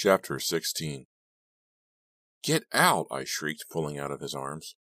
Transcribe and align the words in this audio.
Chapter 0.00 0.38
16 0.38 1.06
Get 2.44 2.62
out! 2.72 3.08
I 3.10 3.24
shrieked, 3.24 3.64
pulling 3.68 3.98
out 3.98 4.12
of 4.12 4.20
his 4.20 4.32
arms. 4.32 4.76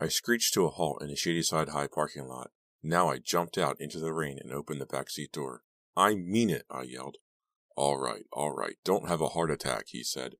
I 0.00 0.06
screeched 0.06 0.54
to 0.54 0.66
a 0.66 0.70
halt 0.70 1.02
in 1.02 1.08
the 1.08 1.16
Shadyside 1.16 1.70
High 1.70 1.88
parking 1.88 2.28
lot. 2.28 2.52
Now 2.80 3.08
I 3.08 3.18
jumped 3.18 3.58
out 3.58 3.74
into 3.80 3.98
the 3.98 4.12
rain 4.12 4.38
and 4.40 4.52
opened 4.52 4.80
the 4.80 4.86
back 4.86 5.10
seat 5.10 5.32
door. 5.32 5.62
I 5.96 6.14
mean 6.14 6.48
it, 6.48 6.62
I 6.70 6.82
yelled. 6.82 7.16
All 7.76 7.98
right, 7.98 8.22
all 8.32 8.52
right, 8.52 8.76
don't 8.84 9.08
have 9.08 9.20
a 9.20 9.30
heart 9.30 9.50
attack, 9.50 9.86
he 9.88 10.04
said. 10.04 10.36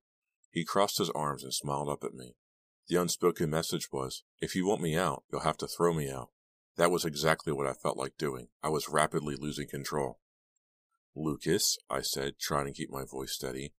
He 0.51 0.63
crossed 0.63 0.99
his 0.99 1.09
arms 1.09 1.43
and 1.43 1.53
smiled 1.53 1.89
up 1.89 2.05
at 2.05 2.13
me. 2.13 2.37
The 2.87 2.95
unspoken 2.95 3.49
message 3.49 3.89
was, 3.91 4.23
if 4.39 4.55
you 4.55 4.65
want 4.65 4.83
me 4.83 4.95
out, 4.95 5.25
you'll 5.29 5.41
have 5.41 5.57
to 5.57 5.67
throw 5.67 5.93
me 5.93 6.09
out. 6.09 6.29
That 6.77 6.91
was 6.91 7.03
exactly 7.03 7.51
what 7.51 7.67
I 7.67 7.73
felt 7.73 7.97
like 7.97 8.17
doing. 8.17 8.47
I 8.63 8.69
was 8.69 8.87
rapidly 8.87 9.35
losing 9.37 9.67
control. 9.67 10.21
Lucas, 11.15 11.77
I 11.89 12.01
said, 12.01 12.39
trying 12.39 12.65
to 12.65 12.73
keep 12.73 12.91
my 12.91 13.05
voice 13.09 13.33
steady, 13.33 13.73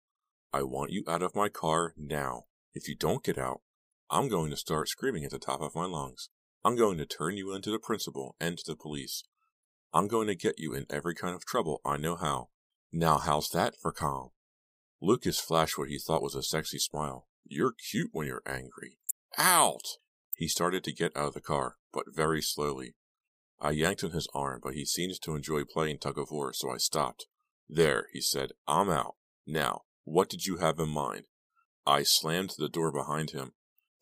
I 0.52 0.62
want 0.62 0.90
you 0.90 1.04
out 1.06 1.22
of 1.22 1.36
my 1.36 1.50
car 1.50 1.92
now. 1.96 2.44
If 2.74 2.88
you 2.88 2.94
don't 2.94 3.22
get 3.22 3.36
out, 3.36 3.60
I'm 4.10 4.28
going 4.28 4.50
to 4.50 4.56
start 4.56 4.88
screaming 4.88 5.24
at 5.24 5.32
the 5.32 5.38
top 5.38 5.60
of 5.60 5.74
my 5.74 5.84
lungs. 5.84 6.30
I'm 6.64 6.76
going 6.76 6.96
to 6.98 7.06
turn 7.06 7.36
you 7.36 7.54
into 7.54 7.70
the 7.70 7.78
principal 7.78 8.36
and 8.40 8.56
to 8.56 8.64
the 8.66 8.76
police. 8.76 9.22
I'm 9.92 10.08
going 10.08 10.28
to 10.28 10.34
get 10.34 10.58
you 10.58 10.72
in 10.72 10.86
every 10.88 11.14
kind 11.14 11.34
of 11.34 11.44
trouble 11.44 11.80
I 11.84 11.98
know 11.98 12.16
how. 12.16 12.48
Now 12.90 13.18
how's 13.18 13.50
that 13.50 13.74
for 13.80 13.92
calm? 13.92 14.30
Lucas 15.02 15.38
flashed 15.38 15.76
what 15.76 15.88
he 15.88 15.98
thought 15.98 16.22
was 16.22 16.34
a 16.34 16.42
sexy 16.42 16.78
smile. 16.78 17.26
You're 17.46 17.74
cute 17.90 18.10
when 18.12 18.26
you're 18.26 18.42
angry. 18.46 18.98
Out! 19.36 19.82
He 20.34 20.48
started 20.48 20.84
to 20.84 20.92
get 20.92 21.14
out 21.16 21.28
of 21.28 21.34
the 21.34 21.40
car, 21.40 21.76
but 21.92 22.14
very 22.14 22.40
slowly. 22.40 22.94
I 23.60 23.70
yanked 23.70 24.04
on 24.04 24.10
his 24.10 24.28
arm, 24.34 24.60
but 24.62 24.74
he 24.74 24.84
seemed 24.84 25.20
to 25.22 25.34
enjoy 25.34 25.64
playing 25.64 25.98
tug 25.98 26.18
of 26.18 26.30
war, 26.30 26.52
so 26.52 26.70
I 26.70 26.76
stopped. 26.76 27.26
There, 27.68 28.08
he 28.12 28.20
said, 28.20 28.52
I'm 28.68 28.90
out. 28.90 29.16
Now, 29.46 29.82
what 30.04 30.28
did 30.28 30.46
you 30.46 30.58
have 30.58 30.78
in 30.78 30.88
mind? 30.88 31.24
I 31.86 32.02
slammed 32.02 32.54
the 32.58 32.68
door 32.68 32.92
behind 32.92 33.30
him. 33.30 33.52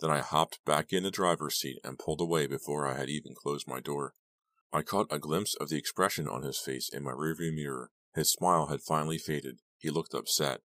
Then 0.00 0.10
I 0.10 0.20
hopped 0.20 0.64
back 0.64 0.92
in 0.92 1.02
the 1.02 1.10
driver's 1.10 1.56
seat 1.56 1.78
and 1.84 1.98
pulled 1.98 2.20
away 2.20 2.46
before 2.46 2.86
I 2.86 2.96
had 2.96 3.08
even 3.08 3.34
closed 3.34 3.68
my 3.68 3.80
door. 3.80 4.14
I 4.72 4.82
caught 4.82 5.06
a 5.12 5.18
glimpse 5.18 5.54
of 5.54 5.68
the 5.68 5.76
expression 5.78 6.26
on 6.28 6.42
his 6.42 6.58
face 6.58 6.90
in 6.92 7.04
my 7.04 7.12
rearview 7.12 7.54
mirror. 7.54 7.90
His 8.14 8.32
smile 8.32 8.66
had 8.66 8.82
finally 8.82 9.18
faded. 9.18 9.60
He 9.78 9.88
looked 9.88 10.14
upset. 10.14 10.62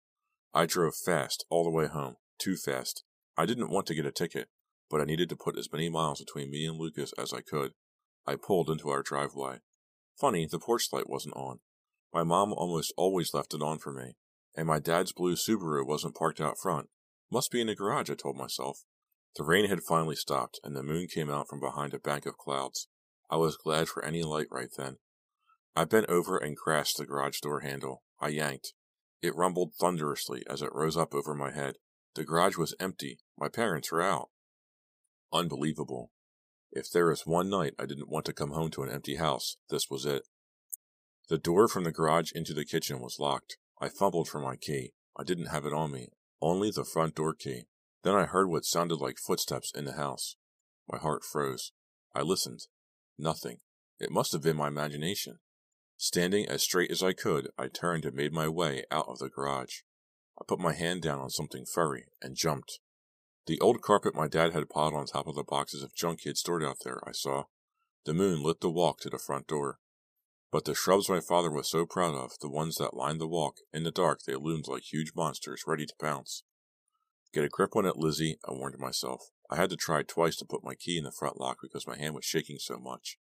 I 0.54 0.66
drove 0.66 0.96
fast 0.96 1.46
all 1.50 1.64
the 1.64 1.70
way 1.70 1.88
home, 1.88 2.16
too 2.40 2.56
fast. 2.56 3.04
I 3.36 3.46
didn't 3.46 3.70
want 3.70 3.86
to 3.88 3.96
get 3.96 4.06
a 4.06 4.12
ticket, 4.12 4.48
but 4.90 5.02
I 5.02 5.06
needed 5.06 5.30
to 5.30 5.36
put 5.36 5.58
as 5.58 5.72
many 5.72 5.90
miles 5.90 6.20
between 6.20 6.50
me 6.50 6.66
and 6.66 6.78
Lucas 6.78 7.14
as 7.18 7.34
I 7.34 7.42
could. 7.42 7.74
I 8.28 8.36
pulled 8.36 8.70
into 8.70 8.90
our 8.90 9.02
driveway. 9.02 9.60
Funny, 10.20 10.46
the 10.46 10.60
porch 10.60 10.88
light 10.92 11.10
wasn't 11.10 11.36
on. 11.36 11.60
My 12.14 12.24
mom 12.24 12.52
almost 12.52 12.94
always 12.98 13.34
left 13.34 13.54
it 13.54 13.62
on 13.62 13.80
for 13.80 13.94
me, 13.94 14.18
and 14.56 14.68
my 14.68 14.80
dad's 14.80 15.14
blue 15.14 15.36
Subaru 15.36 15.86
wasn't 15.86 16.16
parked 16.16 16.42
out 16.42 16.60
front. 16.62 16.90
Must 17.32 17.52
be 17.52 17.62
in 17.62 17.68
the 17.68 17.76
garage, 17.76 18.10
I 18.10 18.16
told 18.16 18.36
myself. 18.36 18.84
The 19.36 19.44
rain 19.44 19.70
had 19.70 19.84
finally 19.84 20.16
stopped, 20.16 20.60
and 20.64 20.76
the 20.76 20.84
moon 20.84 21.08
came 21.08 21.30
out 21.30 21.48
from 21.48 21.60
behind 21.60 21.94
a 21.94 22.00
bank 22.00 22.26
of 22.26 22.38
clouds. 22.38 22.88
I 23.30 23.38
was 23.38 23.56
glad 23.56 23.88
for 23.88 24.04
any 24.04 24.24
light 24.24 24.48
right 24.50 24.70
then. 24.76 24.98
I 25.76 25.86
bent 25.86 26.08
over 26.08 26.38
and 26.38 26.58
crashed 26.58 26.98
the 26.98 27.06
garage 27.06 27.40
door 27.40 27.60
handle. 27.60 28.04
I 28.20 28.30
yanked. 28.30 28.74
It 29.22 29.36
rumbled 29.36 29.74
thunderously 29.80 30.44
as 30.50 30.62
it 30.62 30.74
rose 30.74 30.98
up 30.98 31.14
over 31.14 31.36
my 31.36 31.52
head. 31.52 31.76
The 32.16 32.24
garage 32.24 32.58
was 32.58 32.76
empty. 32.80 33.20
My 33.38 33.48
parents 33.48 33.92
were 33.92 34.02
out. 34.02 34.30
Unbelievable. 35.32 36.12
If 36.78 36.92
there 36.92 37.08
was 37.08 37.26
one 37.26 37.50
night 37.50 37.74
I 37.80 37.88
didn't 37.88 38.08
want 38.08 38.26
to 38.26 38.34
come 38.34 38.52
home 38.52 38.70
to 38.70 38.84
an 38.84 38.92
empty 38.92 39.16
house, 39.16 39.58
this 39.68 39.90
was 39.90 40.06
it. 40.06 40.28
The 41.28 41.40
door 41.40 41.68
from 41.68 41.86
the 41.86 41.92
garage 41.92 42.32
into 42.34 42.54
the 42.54 42.66
kitchen 42.66 43.00
was 43.00 43.18
locked. 43.20 43.58
I 43.82 43.90
fumbled 43.90 44.30
for 44.30 44.40
my 44.40 44.58
key. 44.58 44.94
I 45.18 45.24
didn't 45.24 45.48
have 45.48 45.66
it 45.66 45.74
on 45.74 45.92
me, 45.92 46.10
only 46.40 46.70
the 46.70 46.86
front 46.86 47.16
door 47.16 47.34
key. 47.34 47.64
Then 48.04 48.14
I 48.14 48.26
heard 48.26 48.48
what 48.48 48.64
sounded 48.64 48.98
like 48.98 49.18
footsteps 49.18 49.72
in 49.74 49.86
the 49.86 49.94
house. 49.94 50.36
My 50.88 51.00
heart 51.00 51.24
froze. 51.24 51.72
I 52.14 52.22
listened. 52.22 52.68
Nothing. 53.18 53.58
It 54.00 54.12
must 54.12 54.32
have 54.34 54.44
been 54.44 54.56
my 54.56 54.68
imagination. 54.68 55.40
Standing 55.98 56.48
as 56.48 56.62
straight 56.62 56.92
as 56.92 57.02
I 57.02 57.14
could, 57.14 57.50
I 57.58 57.70
turned 57.70 58.06
and 58.06 58.16
made 58.16 58.34
my 58.34 58.48
way 58.48 58.84
out 58.92 59.08
of 59.08 59.18
the 59.18 59.30
garage. 59.30 59.80
I 60.40 60.46
put 60.48 60.60
my 60.60 60.74
hand 60.74 61.02
down 61.02 61.18
on 61.18 61.32
something 61.32 61.66
furry 61.66 62.06
and 62.22 62.36
jumped. 62.36 62.78
The 63.48 63.62
old 63.62 63.82
carpet 63.82 64.14
my 64.14 64.28
dad 64.28 64.52
had 64.52 64.70
piled 64.70 64.94
on 64.94 65.06
top 65.06 65.26
of 65.26 65.36
the 65.36 65.44
boxes 65.44 65.82
of 65.82 65.96
junk 65.96 66.22
he 66.22 66.30
had 66.30 66.38
stored 66.38 66.66
out 66.66 66.80
there, 66.84 67.00
I 67.08 67.14
saw. 67.14 67.46
The 68.04 68.14
moon 68.14 68.44
lit 68.44 68.60
the 68.60 68.70
walk 68.70 69.00
to 69.02 69.10
the 69.10 69.18
front 69.18 69.48
door. 69.48 69.80
But 70.52 70.66
the 70.66 70.76
shrubs 70.76 71.08
my 71.08 71.22
father 71.22 71.50
was 71.50 71.70
so 71.70 71.86
proud 71.86 72.14
of, 72.14 72.34
the 72.42 72.50
ones 72.50 72.76
that 72.76 72.94
lined 72.94 73.22
the 73.22 73.28
walk, 73.28 73.60
in 73.74 73.84
the 73.84 73.92
dark 73.92 74.24
they 74.24 74.36
loomed 74.36 74.68
like 74.68 74.92
huge 74.92 75.14
monsters 75.16 75.64
ready 75.66 75.86
to 75.86 75.96
pounce. 76.00 76.44
Get 77.34 77.46
a 77.46 77.50
grip 77.50 77.78
on 77.78 77.86
it, 77.86 77.96
Lizzie, 77.96 78.38
I 78.46 78.52
warned 78.52 78.80
myself. 78.80 79.30
I 79.50 79.56
had 79.56 79.70
to 79.70 79.78
try 79.78 80.04
twice 80.04 80.36
to 80.38 80.46
put 80.46 80.66
my 80.66 80.76
key 80.76 80.98
in 80.98 81.06
the 81.06 81.12
front 81.12 81.40
lock 81.40 81.60
because 81.62 81.88
my 81.88 81.98
hand 81.98 82.16
was 82.16 82.26
shaking 82.26 82.58
so 82.60 82.78
much. 82.78 83.18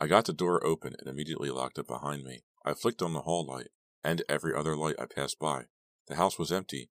I 0.00 0.08
got 0.08 0.24
the 0.24 0.32
door 0.32 0.64
open 0.66 0.96
and 0.98 1.08
immediately 1.08 1.50
locked 1.50 1.78
it 1.78 1.86
behind 1.86 2.24
me. 2.24 2.42
I 2.64 2.74
flicked 2.74 3.02
on 3.02 3.12
the 3.12 3.22
hall 3.22 3.46
light, 3.46 3.68
and 4.02 4.22
every 4.28 4.56
other 4.56 4.76
light 4.76 4.96
I 4.98 5.06
passed 5.06 5.38
by. 5.38 5.66
The 6.08 6.16
house 6.16 6.36
was 6.36 6.50
empty. 6.50 6.90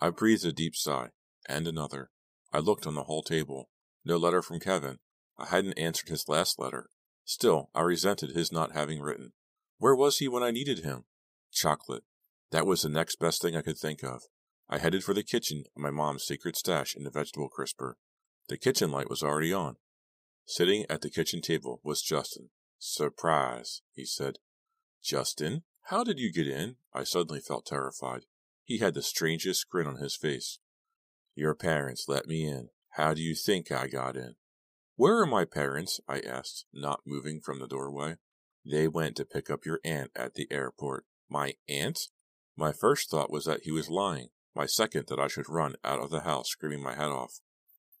I 0.00 0.08
breathed 0.08 0.46
a 0.46 0.52
deep 0.52 0.74
sigh 0.74 1.10
and 1.46 1.66
another. 1.66 2.10
I 2.52 2.58
looked 2.58 2.86
on 2.86 2.94
the 2.94 3.04
hall 3.04 3.22
table. 3.22 3.70
No 4.04 4.16
letter 4.16 4.42
from 4.42 4.60
Kevin. 4.60 4.98
I 5.38 5.46
hadn't 5.46 5.78
answered 5.78 6.08
his 6.08 6.28
last 6.28 6.58
letter. 6.58 6.90
Still, 7.24 7.70
I 7.74 7.82
resented 7.82 8.30
his 8.30 8.50
not 8.50 8.72
having 8.72 9.00
written. 9.00 9.32
Where 9.78 9.94
was 9.94 10.18
he 10.18 10.28
when 10.28 10.42
I 10.42 10.50
needed 10.50 10.80
him? 10.80 11.04
Chocolate. 11.52 12.04
That 12.50 12.66
was 12.66 12.82
the 12.82 12.88
next 12.88 13.16
best 13.16 13.42
thing 13.42 13.54
I 13.54 13.62
could 13.62 13.78
think 13.78 14.02
of. 14.02 14.22
I 14.68 14.78
headed 14.78 15.04
for 15.04 15.14
the 15.14 15.22
kitchen 15.22 15.64
and 15.74 15.82
my 15.82 15.90
mom's 15.90 16.24
secret 16.24 16.56
stash 16.56 16.96
in 16.96 17.04
the 17.04 17.10
vegetable 17.10 17.48
crisper. 17.48 17.96
The 18.48 18.56
kitchen 18.56 18.90
light 18.90 19.10
was 19.10 19.22
already 19.22 19.52
on. 19.52 19.76
Sitting 20.46 20.86
at 20.88 21.02
the 21.02 21.10
kitchen 21.10 21.42
table 21.42 21.80
was 21.84 22.02
Justin. 22.02 22.50
Surprise, 22.78 23.82
he 23.92 24.04
said. 24.04 24.38
Justin, 25.02 25.62
how 25.84 26.04
did 26.04 26.18
you 26.18 26.32
get 26.32 26.46
in? 26.46 26.76
I 26.94 27.04
suddenly 27.04 27.40
felt 27.40 27.66
terrified. 27.66 28.24
He 28.64 28.78
had 28.78 28.94
the 28.94 29.02
strangest 29.02 29.68
grin 29.68 29.86
on 29.86 29.96
his 29.96 30.16
face. 30.16 30.58
Your 31.38 31.54
parents 31.54 32.06
let 32.08 32.26
me 32.26 32.44
in. 32.44 32.70
How 32.96 33.14
do 33.14 33.22
you 33.22 33.36
think 33.36 33.70
I 33.70 33.86
got 33.86 34.16
in? 34.16 34.34
Where 34.96 35.20
are 35.20 35.26
my 35.26 35.44
parents? 35.44 36.00
I 36.08 36.18
asked, 36.18 36.66
not 36.74 37.02
moving 37.06 37.40
from 37.40 37.60
the 37.60 37.68
doorway. 37.68 38.16
They 38.68 38.88
went 38.88 39.14
to 39.18 39.24
pick 39.24 39.48
up 39.48 39.64
your 39.64 39.78
aunt 39.84 40.10
at 40.16 40.34
the 40.34 40.48
airport. 40.50 41.04
My 41.30 41.54
aunt? 41.68 42.08
My 42.56 42.72
first 42.72 43.08
thought 43.08 43.30
was 43.30 43.44
that 43.44 43.60
he 43.62 43.70
was 43.70 43.88
lying. 43.88 44.30
My 44.56 44.66
second 44.66 45.06
that 45.06 45.20
I 45.20 45.28
should 45.28 45.48
run 45.48 45.76
out 45.84 46.00
of 46.00 46.10
the 46.10 46.22
house 46.22 46.48
screaming 46.48 46.82
my 46.82 46.96
head 46.96 47.12
off. 47.12 47.34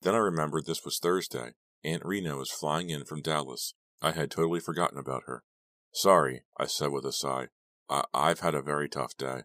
Then 0.02 0.16
I 0.16 0.18
remembered 0.18 0.66
this 0.66 0.84
was 0.84 0.98
Thursday. 0.98 1.52
Aunt 1.84 2.04
Rena 2.04 2.36
was 2.36 2.50
flying 2.50 2.90
in 2.90 3.04
from 3.04 3.22
Dallas. 3.22 3.74
I 4.02 4.10
had 4.10 4.32
totally 4.32 4.58
forgotten 4.58 4.98
about 4.98 5.22
her. 5.26 5.44
Sorry, 5.92 6.42
I 6.58 6.66
said 6.66 6.90
with 6.90 7.04
a 7.04 7.12
sigh. 7.12 7.50
I- 7.88 8.06
I've 8.12 8.40
had 8.40 8.56
a 8.56 8.62
very 8.62 8.88
tough 8.88 9.16
day. 9.16 9.42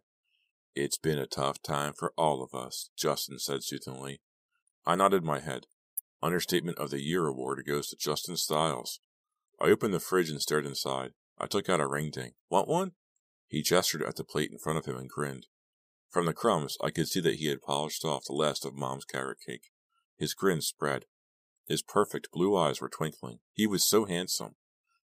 It's 0.76 0.98
been 0.98 1.20
a 1.20 1.28
tough 1.28 1.62
time 1.62 1.94
for 1.94 2.14
all 2.18 2.42
of 2.42 2.56
us, 2.60 2.90
Justin 2.98 3.38
said 3.38 3.64
soothingly. 3.64 4.22
I 4.88 4.96
nodded 4.96 5.24
my 5.24 5.40
head. 5.40 5.68
Understatement 6.24 6.80
of 6.80 6.90
the 6.90 7.02
Year 7.02 7.28
award 7.28 7.64
goes 7.68 7.90
to 7.90 7.96
Justin 7.96 8.38
Stiles. 8.38 9.00
I 9.62 9.66
opened 9.66 9.94
the 9.94 10.00
fridge 10.00 10.32
and 10.32 10.42
stared 10.42 10.66
inside. 10.66 11.12
I 11.38 11.46
took 11.46 11.70
out 11.70 11.80
a 11.80 11.88
ring 11.88 12.10
ding. 12.10 12.32
Want 12.50 12.68
one? 12.68 12.94
He 13.48 13.62
gestured 13.62 14.02
at 14.02 14.16
the 14.16 14.24
plate 14.24 14.50
in 14.52 14.58
front 14.58 14.80
of 14.80 14.86
him 14.86 14.98
and 14.98 15.08
grinned. 15.08 15.46
From 16.10 16.26
the 16.26 16.34
crumbs, 16.34 16.76
I 16.84 16.90
could 16.90 17.08
see 17.08 17.20
that 17.20 17.36
he 17.36 17.48
had 17.48 17.62
polished 17.62 18.04
off 18.04 18.26
the 18.26 18.34
last 18.34 18.66
of 18.66 18.74
Mom's 18.74 19.06
carrot 19.06 19.38
cake. 19.46 19.70
His 20.18 20.34
grin 20.34 20.62
spread. 20.62 21.06
His 21.68 21.84
perfect 21.84 22.32
blue 22.32 22.58
eyes 22.58 22.82
were 22.82 22.90
twinkling. 22.90 23.40
He 23.54 23.68
was 23.68 23.88
so 23.88 24.06
handsome. 24.06 24.56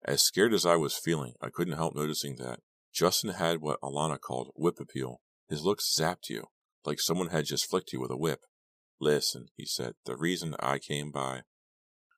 As 0.03 0.23
scared 0.23 0.53
as 0.55 0.65
I 0.65 0.75
was 0.75 0.97
feeling, 0.97 1.33
I 1.39 1.49
couldn't 1.49 1.77
help 1.77 1.95
noticing 1.95 2.37
that. 2.37 2.61
Justin 2.91 3.31
had 3.31 3.61
what 3.61 3.79
Alana 3.81 4.19
called 4.19 4.51
whip 4.55 4.79
appeal. 4.79 5.21
His 5.51 5.65
looks 5.65 5.93
zapped 5.93 6.29
you, 6.29 6.45
like 6.85 7.01
someone 7.01 7.27
had 7.27 7.43
just 7.43 7.69
flicked 7.69 7.91
you 7.91 7.99
with 7.99 8.09
a 8.09 8.15
whip. 8.15 8.39
Listen, 9.01 9.47
he 9.57 9.65
said, 9.65 9.95
the 10.05 10.15
reason 10.15 10.55
I 10.61 10.79
came 10.79 11.11
by. 11.11 11.41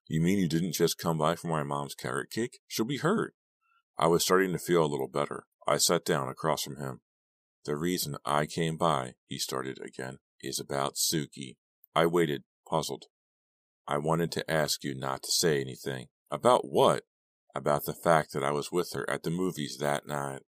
You 0.07 0.21
mean 0.21 0.38
you 0.38 0.47
didn't 0.47 0.74
just 0.74 1.00
come 1.00 1.18
by 1.18 1.33
for 1.35 1.47
my 1.47 1.63
mom's 1.63 1.95
carrot 1.95 2.30
cake? 2.30 2.59
She'll 2.68 2.85
be 2.85 3.00
hurt. 3.00 3.33
I 3.97 4.06
was 4.06 4.24
starting 4.24 4.51
to 4.51 4.59
feel 4.59 4.85
a 4.85 4.85
little 4.85 5.07
better. 5.07 5.47
I 5.68 5.77
sat 5.77 6.06
down 6.06 6.30
across 6.30 6.62
from 6.62 6.75
him. 6.75 7.01
The 7.65 7.75
reason 7.75 8.18
I 8.24 8.45
came 8.45 8.77
by, 8.77 9.15
he 9.25 9.39
started 9.39 9.79
again, 9.83 10.19
is 10.41 10.59
about 10.59 10.94
Suki. 10.94 11.56
I 11.95 12.06
waited, 12.06 12.44
puzzled. 12.69 13.06
I 13.88 13.97
wanted 13.97 14.31
to 14.33 14.51
ask 14.51 14.83
you 14.83 14.94
not 14.94 15.24
to 15.24 15.31
say 15.31 15.59
anything. 15.59 16.09
About 16.29 16.69
what? 16.69 17.06
About 17.56 17.86
the 17.86 17.95
fact 17.95 18.31
that 18.33 18.44
I 18.44 18.51
was 18.51 18.71
with 18.71 18.91
her 18.94 19.09
at 19.09 19.24
the 19.24 19.31
movies 19.31 19.77
that 19.79 20.06
night. 20.06 20.44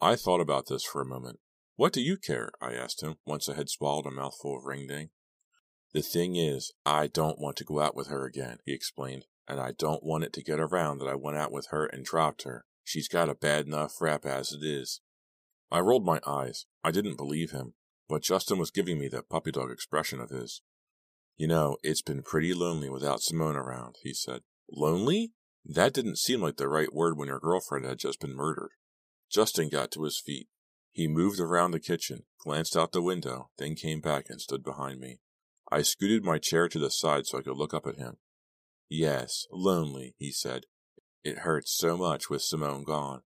I 0.00 0.16
thought 0.16 0.40
about 0.40 0.66
this 0.66 0.82
for 0.82 1.00
a 1.00 1.06
moment. 1.06 1.38
What 1.78 1.92
do 1.92 2.02
you 2.02 2.16
care? 2.16 2.50
I 2.60 2.72
asked 2.72 3.04
him, 3.04 3.18
once 3.24 3.48
I 3.48 3.54
had 3.54 3.68
swallowed 3.68 4.06
a 4.06 4.10
mouthful 4.10 4.58
of 4.58 4.64
ring 4.64 4.88
ding. 4.88 5.10
The 5.92 6.02
thing 6.02 6.34
is, 6.34 6.72
I 6.84 7.06
don't 7.06 7.38
want 7.38 7.56
to 7.58 7.64
go 7.64 7.78
out 7.78 7.94
with 7.94 8.08
her 8.08 8.26
again, 8.26 8.58
he 8.64 8.72
explained, 8.72 9.26
and 9.46 9.60
I 9.60 9.70
don't 9.78 10.02
want 10.02 10.24
it 10.24 10.32
to 10.32 10.42
get 10.42 10.58
around 10.58 10.98
that 10.98 11.06
I 11.06 11.14
went 11.14 11.36
out 11.36 11.52
with 11.52 11.68
her 11.70 11.86
and 11.86 12.04
dropped 12.04 12.42
her. 12.42 12.64
She's 12.82 13.06
got 13.06 13.28
a 13.28 13.34
bad 13.36 13.68
enough 13.68 14.00
rap 14.00 14.26
as 14.26 14.50
it 14.50 14.64
is. 14.64 15.02
I 15.70 15.78
rolled 15.78 16.04
my 16.04 16.18
eyes. 16.26 16.66
I 16.82 16.90
didn't 16.90 17.16
believe 17.16 17.52
him. 17.52 17.74
but 18.08 18.22
Justin 18.22 18.58
was 18.58 18.72
giving 18.72 18.98
me 18.98 19.06
that 19.10 19.28
puppy 19.28 19.52
dog 19.52 19.70
expression 19.70 20.18
of 20.18 20.30
his. 20.30 20.62
You 21.36 21.46
know, 21.46 21.76
it's 21.84 22.02
been 22.02 22.24
pretty 22.24 22.54
lonely 22.54 22.90
without 22.90 23.22
Simone 23.22 23.54
around, 23.54 23.98
he 24.02 24.12
said. 24.12 24.40
Lonely? 24.68 25.30
That 25.64 25.94
didn't 25.94 26.18
seem 26.18 26.40
like 26.40 26.56
the 26.56 26.66
right 26.66 26.92
word 26.92 27.16
when 27.16 27.28
your 27.28 27.38
girlfriend 27.38 27.84
had 27.86 28.00
just 28.00 28.18
been 28.18 28.34
murdered. 28.34 28.70
Justin 29.30 29.68
got 29.68 29.92
to 29.92 30.02
his 30.02 30.18
feet. 30.18 30.48
He 30.98 31.06
moved 31.06 31.38
around 31.38 31.70
the 31.70 31.78
kitchen, 31.78 32.24
glanced 32.40 32.76
out 32.76 32.90
the 32.90 33.00
window, 33.00 33.50
then 33.56 33.76
came 33.76 34.00
back 34.00 34.28
and 34.28 34.40
stood 34.40 34.64
behind 34.64 34.98
me. 34.98 35.20
I 35.70 35.82
scooted 35.82 36.24
my 36.24 36.38
chair 36.38 36.68
to 36.68 36.78
the 36.80 36.90
side 36.90 37.24
so 37.24 37.38
I 37.38 37.42
could 37.42 37.56
look 37.56 37.72
up 37.72 37.86
at 37.86 37.98
him. 37.98 38.16
Yes, 38.90 39.46
lonely, 39.52 40.16
he 40.18 40.32
said. 40.32 40.64
It 41.22 41.38
hurts 41.38 41.72
so 41.72 41.96
much 41.96 42.28
with 42.28 42.42
Simone 42.42 42.82
gone. 42.82 43.22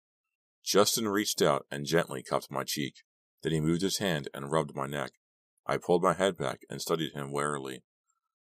Justin 0.66 1.10
reached 1.10 1.44
out 1.44 1.68
and 1.70 1.86
gently 1.86 2.24
cupped 2.24 2.50
my 2.50 2.64
cheek. 2.64 3.04
Then 3.44 3.52
he 3.52 3.62
moved 3.62 3.84
his 3.84 4.00
hand 4.00 4.30
and 4.34 4.52
rubbed 4.52 4.76
my 4.76 4.88
neck. 4.88 5.12
I 5.68 5.78
pulled 5.78 6.02
my 6.02 6.14
head 6.14 6.38
back 6.38 6.62
and 6.72 6.82
studied 6.82 7.14
him 7.14 7.30
warily. 7.32 7.84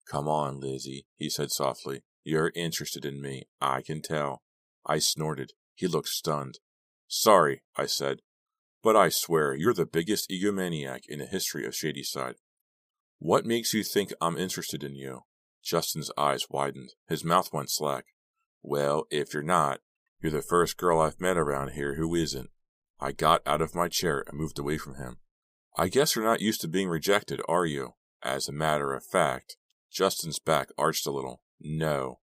Come 0.08 0.28
on, 0.28 0.60
Lizzie, 0.60 1.08
he 1.16 1.28
said 1.28 1.50
softly. 1.50 2.04
You're 2.22 2.52
interested 2.54 3.04
in 3.04 3.20
me, 3.20 3.48
I 3.60 3.82
can 3.82 4.00
tell. 4.00 4.42
I 4.86 5.00
snorted. 5.00 5.54
He 5.74 5.88
looked 5.88 6.06
stunned. 6.06 6.60
Sorry, 7.08 7.62
I 7.76 7.86
said. 7.86 8.20
But 8.82 8.96
I 8.96 9.08
swear, 9.08 9.54
you're 9.54 9.74
the 9.74 9.86
biggest 9.86 10.30
egomaniac 10.30 11.00
in 11.08 11.18
the 11.18 11.26
history 11.26 11.66
of 11.66 11.74
Shadyside. 11.74 12.36
What 13.18 13.44
makes 13.44 13.74
you 13.74 13.82
think 13.82 14.12
I'm 14.20 14.38
interested 14.38 14.84
in 14.84 14.94
you? 14.94 15.22
Justin's 15.62 16.10
eyes 16.16 16.46
widened. 16.48 16.90
His 17.08 17.24
mouth 17.24 17.52
went 17.52 17.70
slack. 17.70 18.06
Well, 18.62 19.06
if 19.10 19.34
you're 19.34 19.42
not, 19.42 19.80
you're 20.20 20.32
the 20.32 20.42
first 20.42 20.76
girl 20.76 21.00
I've 21.00 21.20
met 21.20 21.36
around 21.36 21.72
here 21.72 21.96
who 21.96 22.14
isn't. 22.14 22.50
I 23.00 23.12
got 23.12 23.42
out 23.46 23.60
of 23.60 23.74
my 23.74 23.88
chair 23.88 24.24
and 24.26 24.38
moved 24.38 24.58
away 24.58 24.78
from 24.78 24.94
him. 24.94 25.18
I 25.76 25.88
guess 25.88 26.14
you're 26.14 26.24
not 26.24 26.40
used 26.40 26.60
to 26.62 26.68
being 26.68 26.88
rejected, 26.88 27.40
are 27.48 27.66
you? 27.66 27.94
As 28.22 28.48
a 28.48 28.52
matter 28.52 28.94
of 28.94 29.04
fact, 29.04 29.56
Justin's 29.92 30.38
back 30.38 30.68
arched 30.76 31.06
a 31.06 31.12
little. 31.12 31.42
No. 31.60 32.20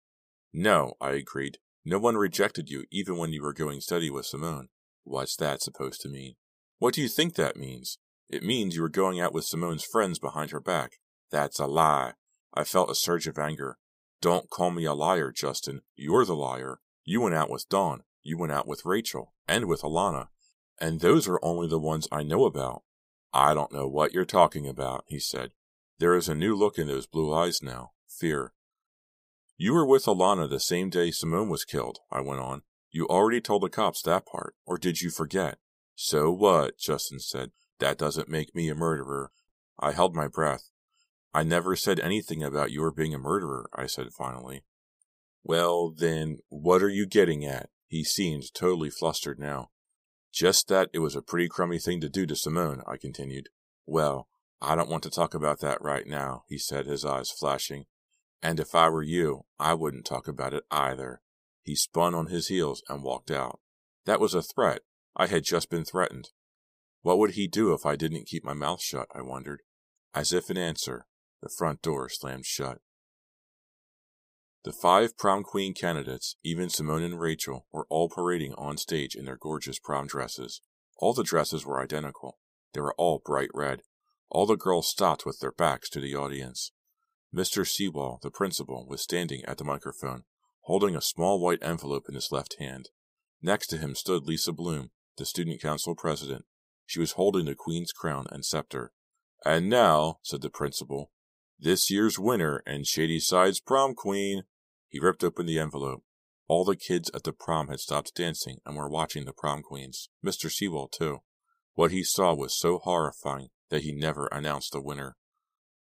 No, 0.53 0.93
I 1.01 1.11
agreed. 1.11 1.57
No 1.83 1.99
one 1.99 2.15
rejected 2.15 2.69
you 2.69 2.85
even 2.91 3.17
when 3.17 3.31
you 3.31 3.41
were 3.41 3.53
going 3.53 3.81
steady 3.81 4.09
with 4.09 4.25
Simone. 4.25 4.69
What's 5.03 5.35
that 5.37 5.61
supposed 5.61 6.01
to 6.01 6.09
mean? 6.09 6.35
What 6.81 6.95
do 6.95 7.01
you 7.03 7.09
think 7.09 7.35
that 7.35 7.57
means? 7.57 7.99
It 8.27 8.41
means 8.41 8.75
you 8.75 8.81
were 8.81 8.89
going 8.89 9.21
out 9.21 9.35
with 9.35 9.45
Simone's 9.45 9.83
friends 9.83 10.17
behind 10.17 10.49
her 10.49 10.59
back. 10.59 10.93
That's 11.29 11.59
a 11.59 11.67
lie. 11.67 12.13
I 12.55 12.63
felt 12.63 12.89
a 12.89 12.95
surge 12.95 13.27
of 13.27 13.37
anger. 13.37 13.77
Don't 14.19 14.49
call 14.49 14.71
me 14.71 14.85
a 14.85 14.95
liar, 14.95 15.31
Justin. 15.31 15.81
You're 15.95 16.25
the 16.25 16.35
liar. 16.35 16.79
You 17.05 17.21
went 17.21 17.35
out 17.35 17.51
with 17.51 17.69
Dawn. 17.69 18.01
You 18.23 18.35
went 18.39 18.51
out 18.51 18.65
with 18.65 18.83
Rachel. 18.83 19.31
And 19.47 19.65
with 19.65 19.83
Alana. 19.83 20.29
And 20.79 21.01
those 21.01 21.27
are 21.27 21.39
only 21.43 21.67
the 21.67 21.77
ones 21.77 22.07
I 22.11 22.23
know 22.23 22.45
about. 22.45 22.81
I 23.31 23.53
don't 23.53 23.71
know 23.71 23.87
what 23.87 24.11
you're 24.11 24.25
talking 24.25 24.67
about, 24.67 25.03
he 25.05 25.19
said. 25.19 25.51
There 25.99 26.15
is 26.15 26.27
a 26.27 26.33
new 26.33 26.55
look 26.55 26.79
in 26.79 26.87
those 26.87 27.05
blue 27.05 27.31
eyes 27.31 27.61
now. 27.61 27.91
Fear. 28.07 28.53
You 29.55 29.75
were 29.75 29.85
with 29.85 30.05
Alana 30.05 30.49
the 30.49 30.59
same 30.59 30.89
day 30.89 31.11
Simone 31.11 31.47
was 31.47 31.63
killed, 31.63 31.99
I 32.09 32.21
went 32.21 32.41
on. 32.41 32.63
You 32.89 33.05
already 33.07 33.39
told 33.39 33.61
the 33.61 33.69
cops 33.69 34.01
that 34.01 34.25
part, 34.25 34.55
or 34.65 34.79
did 34.79 35.01
you 35.01 35.11
forget? 35.11 35.59
So 35.95 36.31
what? 36.31 36.77
Justin 36.77 37.19
said. 37.19 37.51
That 37.79 37.97
doesn't 37.97 38.29
make 38.29 38.53
me 38.53 38.69
a 38.69 38.75
murderer. 38.75 39.31
I 39.79 39.91
held 39.91 40.15
my 40.15 40.27
breath. 40.27 40.69
I 41.33 41.43
never 41.43 41.75
said 41.75 41.99
anything 41.99 42.43
about 42.43 42.71
your 42.71 42.91
being 42.91 43.13
a 43.13 43.19
murderer, 43.19 43.69
I 43.73 43.87
said 43.87 44.07
finally. 44.15 44.63
Well, 45.43 45.91
then, 45.91 46.39
what 46.49 46.83
are 46.83 46.89
you 46.89 47.07
getting 47.07 47.45
at? 47.45 47.69
He 47.87 48.03
seemed 48.03 48.53
totally 48.53 48.89
flustered 48.89 49.39
now. 49.39 49.69
Just 50.33 50.67
that 50.67 50.89
it 50.93 50.99
was 50.99 51.15
a 51.15 51.21
pretty 51.21 51.47
crummy 51.47 51.79
thing 51.79 51.99
to 52.01 52.09
do 52.09 52.25
to 52.25 52.35
Simone, 52.35 52.83
I 52.87 52.97
continued. 52.97 53.49
Well, 53.85 54.27
I 54.61 54.75
don't 54.75 54.89
want 54.89 55.03
to 55.03 55.09
talk 55.09 55.33
about 55.33 55.59
that 55.61 55.81
right 55.81 56.05
now, 56.05 56.43
he 56.47 56.57
said, 56.57 56.85
his 56.85 57.03
eyes 57.03 57.31
flashing. 57.31 57.85
And 58.43 58.59
if 58.59 58.75
I 58.75 58.89
were 58.89 59.03
you, 59.03 59.45
I 59.59 59.73
wouldn't 59.73 60.05
talk 60.05 60.27
about 60.27 60.53
it 60.53 60.63
either. 60.69 61.21
He 61.63 61.75
spun 61.75 62.13
on 62.13 62.27
his 62.27 62.47
heels 62.47 62.83
and 62.87 63.03
walked 63.03 63.31
out. 63.31 63.59
That 64.05 64.19
was 64.19 64.33
a 64.33 64.41
threat. 64.41 64.81
I 65.15 65.27
had 65.27 65.43
just 65.43 65.69
been 65.69 65.85
threatened. 65.85 66.29
What 67.01 67.17
would 67.17 67.31
he 67.31 67.47
do 67.47 67.73
if 67.73 67.85
I 67.85 67.95
didn't 67.95 68.27
keep 68.27 68.43
my 68.43 68.53
mouth 68.53 68.81
shut, 68.81 69.07
I 69.13 69.21
wondered. 69.21 69.61
As 70.13 70.33
if 70.33 70.49
in 70.49 70.57
answer, 70.57 71.07
the 71.41 71.49
front 71.49 71.81
door 71.81 72.09
slammed 72.09 72.45
shut. 72.45 72.79
The 74.63 74.73
five 74.73 75.17
prom 75.17 75.43
queen 75.43 75.73
candidates, 75.73 76.35
even 76.43 76.69
Simone 76.69 77.01
and 77.01 77.19
Rachel, 77.19 77.65
were 77.71 77.87
all 77.89 78.09
parading 78.09 78.53
on 78.53 78.77
stage 78.77 79.15
in 79.15 79.25
their 79.25 79.37
gorgeous 79.37 79.79
prom 79.79 80.05
dresses. 80.05 80.61
All 80.97 81.13
the 81.13 81.23
dresses 81.23 81.65
were 81.65 81.81
identical. 81.81 82.37
They 82.73 82.81
were 82.81 82.93
all 82.95 83.21
bright 83.25 83.49
red. 83.55 83.81
All 84.29 84.45
the 84.45 84.55
girls 84.55 84.87
stopped 84.87 85.25
with 85.25 85.39
their 85.39 85.51
backs 85.51 85.89
to 85.89 85.99
the 85.99 86.15
audience. 86.15 86.71
Mr. 87.35 87.67
Sewall, 87.67 88.19
the 88.21 88.29
principal, 88.29 88.85
was 88.87 89.01
standing 89.01 89.43
at 89.45 89.57
the 89.57 89.63
microphone, 89.63 90.23
holding 90.65 90.95
a 90.95 91.01
small 91.01 91.39
white 91.39 91.63
envelope 91.63 92.05
in 92.07 92.13
his 92.13 92.31
left 92.31 92.57
hand. 92.59 92.89
Next 93.41 93.67
to 93.67 93.77
him 93.77 93.95
stood 93.95 94.27
Lisa 94.27 94.51
Bloom, 94.51 94.91
the 95.17 95.25
student 95.25 95.61
council 95.61 95.95
president. 95.95 96.45
She 96.85 96.99
was 96.99 97.13
holding 97.13 97.45
the 97.45 97.55
queen's 97.55 97.91
crown 97.91 98.27
and 98.31 98.45
scepter. 98.45 98.91
And 99.45 99.69
now, 99.69 100.19
said 100.23 100.41
the 100.41 100.49
principal, 100.49 101.11
this 101.63 101.91
year's 101.91 102.17
winner 102.17 102.63
and 102.65 102.85
Shadyside's 102.85 103.59
prom 103.59 103.93
queen. 103.93 104.43
He 104.87 104.99
ripped 104.99 105.23
open 105.23 105.45
the 105.45 105.59
envelope. 105.59 106.03
All 106.47 106.65
the 106.65 106.75
kids 106.75 107.11
at 107.13 107.23
the 107.23 107.33
prom 107.33 107.67
had 107.67 107.79
stopped 107.79 108.15
dancing 108.15 108.57
and 108.65 108.75
were 108.75 108.89
watching 108.89 109.25
the 109.25 109.31
prom 109.31 109.61
queens. 109.61 110.09
Mr. 110.25 110.51
Sewall, 110.51 110.87
too. 110.87 111.19
What 111.75 111.91
he 111.91 112.03
saw 112.03 112.33
was 112.33 112.57
so 112.57 112.79
horrifying 112.79 113.49
that 113.69 113.83
he 113.83 113.93
never 113.93 114.27
announced 114.31 114.73
the 114.73 114.81
winner. 114.81 115.15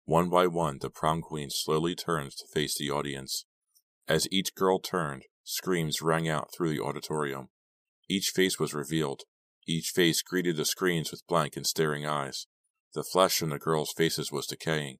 One 0.06 0.30
by 0.30 0.48
one, 0.48 0.80
the 0.82 0.90
prom 0.90 1.22
queens 1.22 1.56
slowly 1.56 1.94
turned 1.94 2.32
to 2.32 2.48
face 2.48 2.78
the 2.78 2.90
audience. 2.90 3.46
As 4.08 4.28
each 4.32 4.56
girl 4.56 4.80
turned, 4.80 5.24
screams 5.44 6.02
rang 6.02 6.28
out 6.28 6.50
through 6.54 6.72
the 6.72 6.84
auditorium. 6.84 7.50
Each 8.10 8.30
face 8.30 8.60
was 8.60 8.74
revealed. 8.74 9.24
Each 9.68 9.90
face 9.90 10.22
greeted 10.22 10.56
the 10.56 10.66
screens 10.66 11.12
with 11.12 11.28
blank 11.28 11.58
and 11.58 11.68
staring 11.68 12.06
eyes. 12.06 12.48
The 12.94 13.04
flesh 13.04 13.42
on 13.42 13.50
the 13.50 13.60
girls' 13.60 13.94
faces 13.96 14.32
was 14.32 14.48
decaying. 14.48 14.98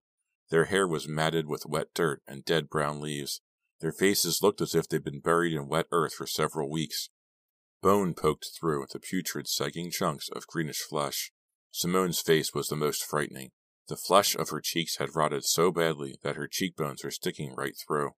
Their 0.50 0.66
hair 0.66 0.88
was 0.88 1.08
matted 1.08 1.48
with 1.48 1.66
wet 1.66 1.88
dirt 1.94 2.22
and 2.28 2.44
dead 2.44 2.70
brown 2.70 3.00
leaves. 3.00 3.42
Their 3.80 3.92
faces 3.92 4.42
looked 4.42 4.62
as 4.62 4.76
if 4.76 4.88
they'd 4.88 5.04
been 5.04 5.20
buried 5.20 5.54
in 5.54 5.68
wet 5.68 5.88
earth 5.92 6.14
for 6.14 6.28
several 6.28 6.70
weeks. 6.70 7.10
Bone 7.82 8.14
poked 8.14 8.48
through 8.60 8.86
the 8.92 9.00
putrid, 9.00 9.48
sagging 9.48 9.92
chunks 9.92 10.30
of 10.30 10.48
greenish 10.48 10.82
flesh. 10.82 11.32
Simone's 11.72 12.22
face 12.22 12.54
was 12.54 12.68
the 12.68 12.76
most 12.76 13.04
frightening. 13.04 13.52
The 13.88 13.96
flesh 13.96 14.36
of 14.36 14.50
her 14.50 14.62
cheeks 14.62 14.98
had 14.98 15.16
rotted 15.16 15.46
so 15.46 15.72
badly 15.72 16.18
that 16.24 16.36
her 16.36 16.48
cheekbones 16.48 17.04
were 17.04 17.12
sticking 17.12 17.54
right 17.56 17.76
through. 17.78 18.12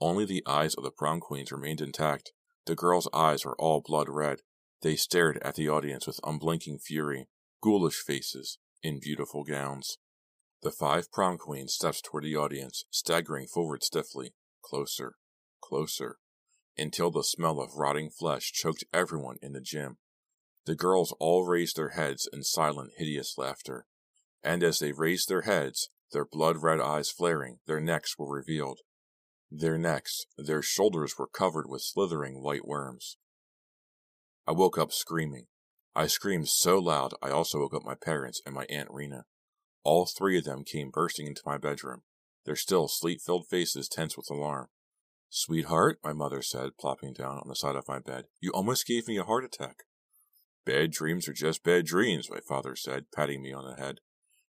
Only 0.00 0.24
the 0.24 0.42
eyes 0.46 0.74
of 0.74 0.82
the 0.82 0.90
prom 0.90 1.20
queens 1.20 1.52
remained 1.52 1.80
intact. 1.80 2.32
The 2.70 2.76
girls' 2.76 3.08
eyes 3.12 3.44
were 3.44 3.60
all 3.60 3.80
blood 3.80 4.08
red. 4.08 4.42
They 4.82 4.94
stared 4.94 5.38
at 5.42 5.56
the 5.56 5.68
audience 5.68 6.06
with 6.06 6.20
unblinking 6.22 6.78
fury, 6.78 7.26
ghoulish 7.60 8.00
faces, 8.00 8.58
in 8.80 9.00
beautiful 9.00 9.42
gowns. 9.42 9.98
The 10.62 10.70
five 10.70 11.10
prom 11.10 11.36
queens 11.36 11.74
stepped 11.74 12.04
toward 12.04 12.22
the 12.22 12.36
audience, 12.36 12.84
staggering 12.88 13.48
forward 13.48 13.82
stiffly, 13.82 14.34
closer, 14.62 15.16
closer, 15.60 16.18
until 16.78 17.10
the 17.10 17.24
smell 17.24 17.58
of 17.58 17.74
rotting 17.74 18.08
flesh 18.08 18.52
choked 18.52 18.84
everyone 18.94 19.38
in 19.42 19.52
the 19.52 19.60
gym. 19.60 19.98
The 20.64 20.76
girls 20.76 21.12
all 21.18 21.44
raised 21.44 21.74
their 21.74 21.88
heads 21.88 22.28
in 22.32 22.44
silent, 22.44 22.92
hideous 22.98 23.36
laughter 23.36 23.88
and 24.44 24.62
as 24.62 24.78
they 24.78 24.92
raised 24.92 25.28
their 25.28 25.42
heads, 25.42 25.88
their 26.12 26.24
blood 26.24 26.58
red 26.62 26.80
eyes 26.80 27.10
flaring, 27.10 27.58
their 27.66 27.80
necks 27.80 28.16
were 28.16 28.32
revealed. 28.32 28.78
Their 29.50 29.78
necks, 29.78 30.26
their 30.38 30.62
shoulders 30.62 31.18
were 31.18 31.26
covered 31.26 31.68
with 31.68 31.82
slithering 31.82 32.42
white 32.42 32.66
worms. 32.66 33.16
I 34.46 34.52
woke 34.52 34.78
up 34.78 34.92
screaming. 34.92 35.46
I 35.94 36.06
screamed 36.06 36.48
so 36.48 36.78
loud 36.78 37.14
I 37.20 37.30
also 37.30 37.58
woke 37.58 37.74
up 37.74 37.84
my 37.84 37.96
parents 37.96 38.40
and 38.46 38.54
my 38.54 38.64
Aunt 38.70 38.88
Rena. 38.90 39.24
All 39.82 40.06
three 40.06 40.38
of 40.38 40.44
them 40.44 40.62
came 40.64 40.90
bursting 40.90 41.26
into 41.26 41.42
my 41.44 41.58
bedroom, 41.58 42.02
their 42.44 42.56
still 42.56 42.86
sleep 42.86 43.20
filled 43.20 43.48
faces 43.48 43.88
tense 43.88 44.16
with 44.16 44.30
alarm. 44.30 44.68
Sweetheart, 45.30 45.98
my 46.02 46.12
mother 46.12 46.42
said, 46.42 46.76
plopping 46.78 47.12
down 47.12 47.38
on 47.38 47.48
the 47.48 47.56
side 47.56 47.76
of 47.76 47.88
my 47.88 47.98
bed, 47.98 48.26
you 48.40 48.50
almost 48.52 48.86
gave 48.86 49.08
me 49.08 49.16
a 49.16 49.24
heart 49.24 49.44
attack. 49.44 49.84
Bad 50.64 50.90
dreams 50.90 51.28
are 51.28 51.32
just 51.32 51.64
bad 51.64 51.86
dreams, 51.86 52.30
my 52.30 52.40
father 52.40 52.76
said, 52.76 53.06
patting 53.14 53.42
me 53.42 53.52
on 53.52 53.64
the 53.64 53.80
head. 53.80 54.00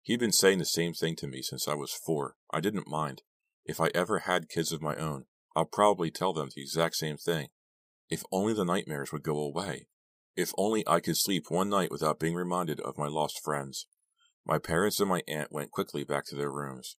He'd 0.02 0.20
been 0.20 0.32
saying 0.32 0.58
the 0.58 0.64
same 0.64 0.94
thing 0.94 1.16
to 1.16 1.26
me 1.26 1.42
since 1.42 1.66
I 1.66 1.74
was 1.74 1.92
four. 1.92 2.36
I 2.52 2.60
didn't 2.60 2.88
mind. 2.88 3.22
If 3.68 3.80
I 3.80 3.90
ever 3.94 4.20
had 4.20 4.48
kids 4.48 4.70
of 4.70 4.80
my 4.80 4.94
own, 4.94 5.24
I'll 5.56 5.64
probably 5.64 6.10
tell 6.10 6.32
them 6.32 6.50
the 6.54 6.62
exact 6.62 6.94
same 6.94 7.16
thing. 7.16 7.48
If 8.08 8.22
only 8.30 8.54
the 8.54 8.64
nightmares 8.64 9.10
would 9.10 9.24
go 9.24 9.38
away. 9.38 9.88
If 10.36 10.52
only 10.56 10.86
I 10.86 11.00
could 11.00 11.16
sleep 11.16 11.46
one 11.48 11.68
night 11.68 11.90
without 11.90 12.20
being 12.20 12.34
reminded 12.34 12.80
of 12.80 12.98
my 12.98 13.08
lost 13.08 13.40
friends. 13.42 13.86
My 14.46 14.58
parents 14.58 15.00
and 15.00 15.08
my 15.08 15.22
aunt 15.26 15.50
went 15.50 15.72
quickly 15.72 16.04
back 16.04 16.26
to 16.26 16.36
their 16.36 16.52
rooms. 16.52 16.96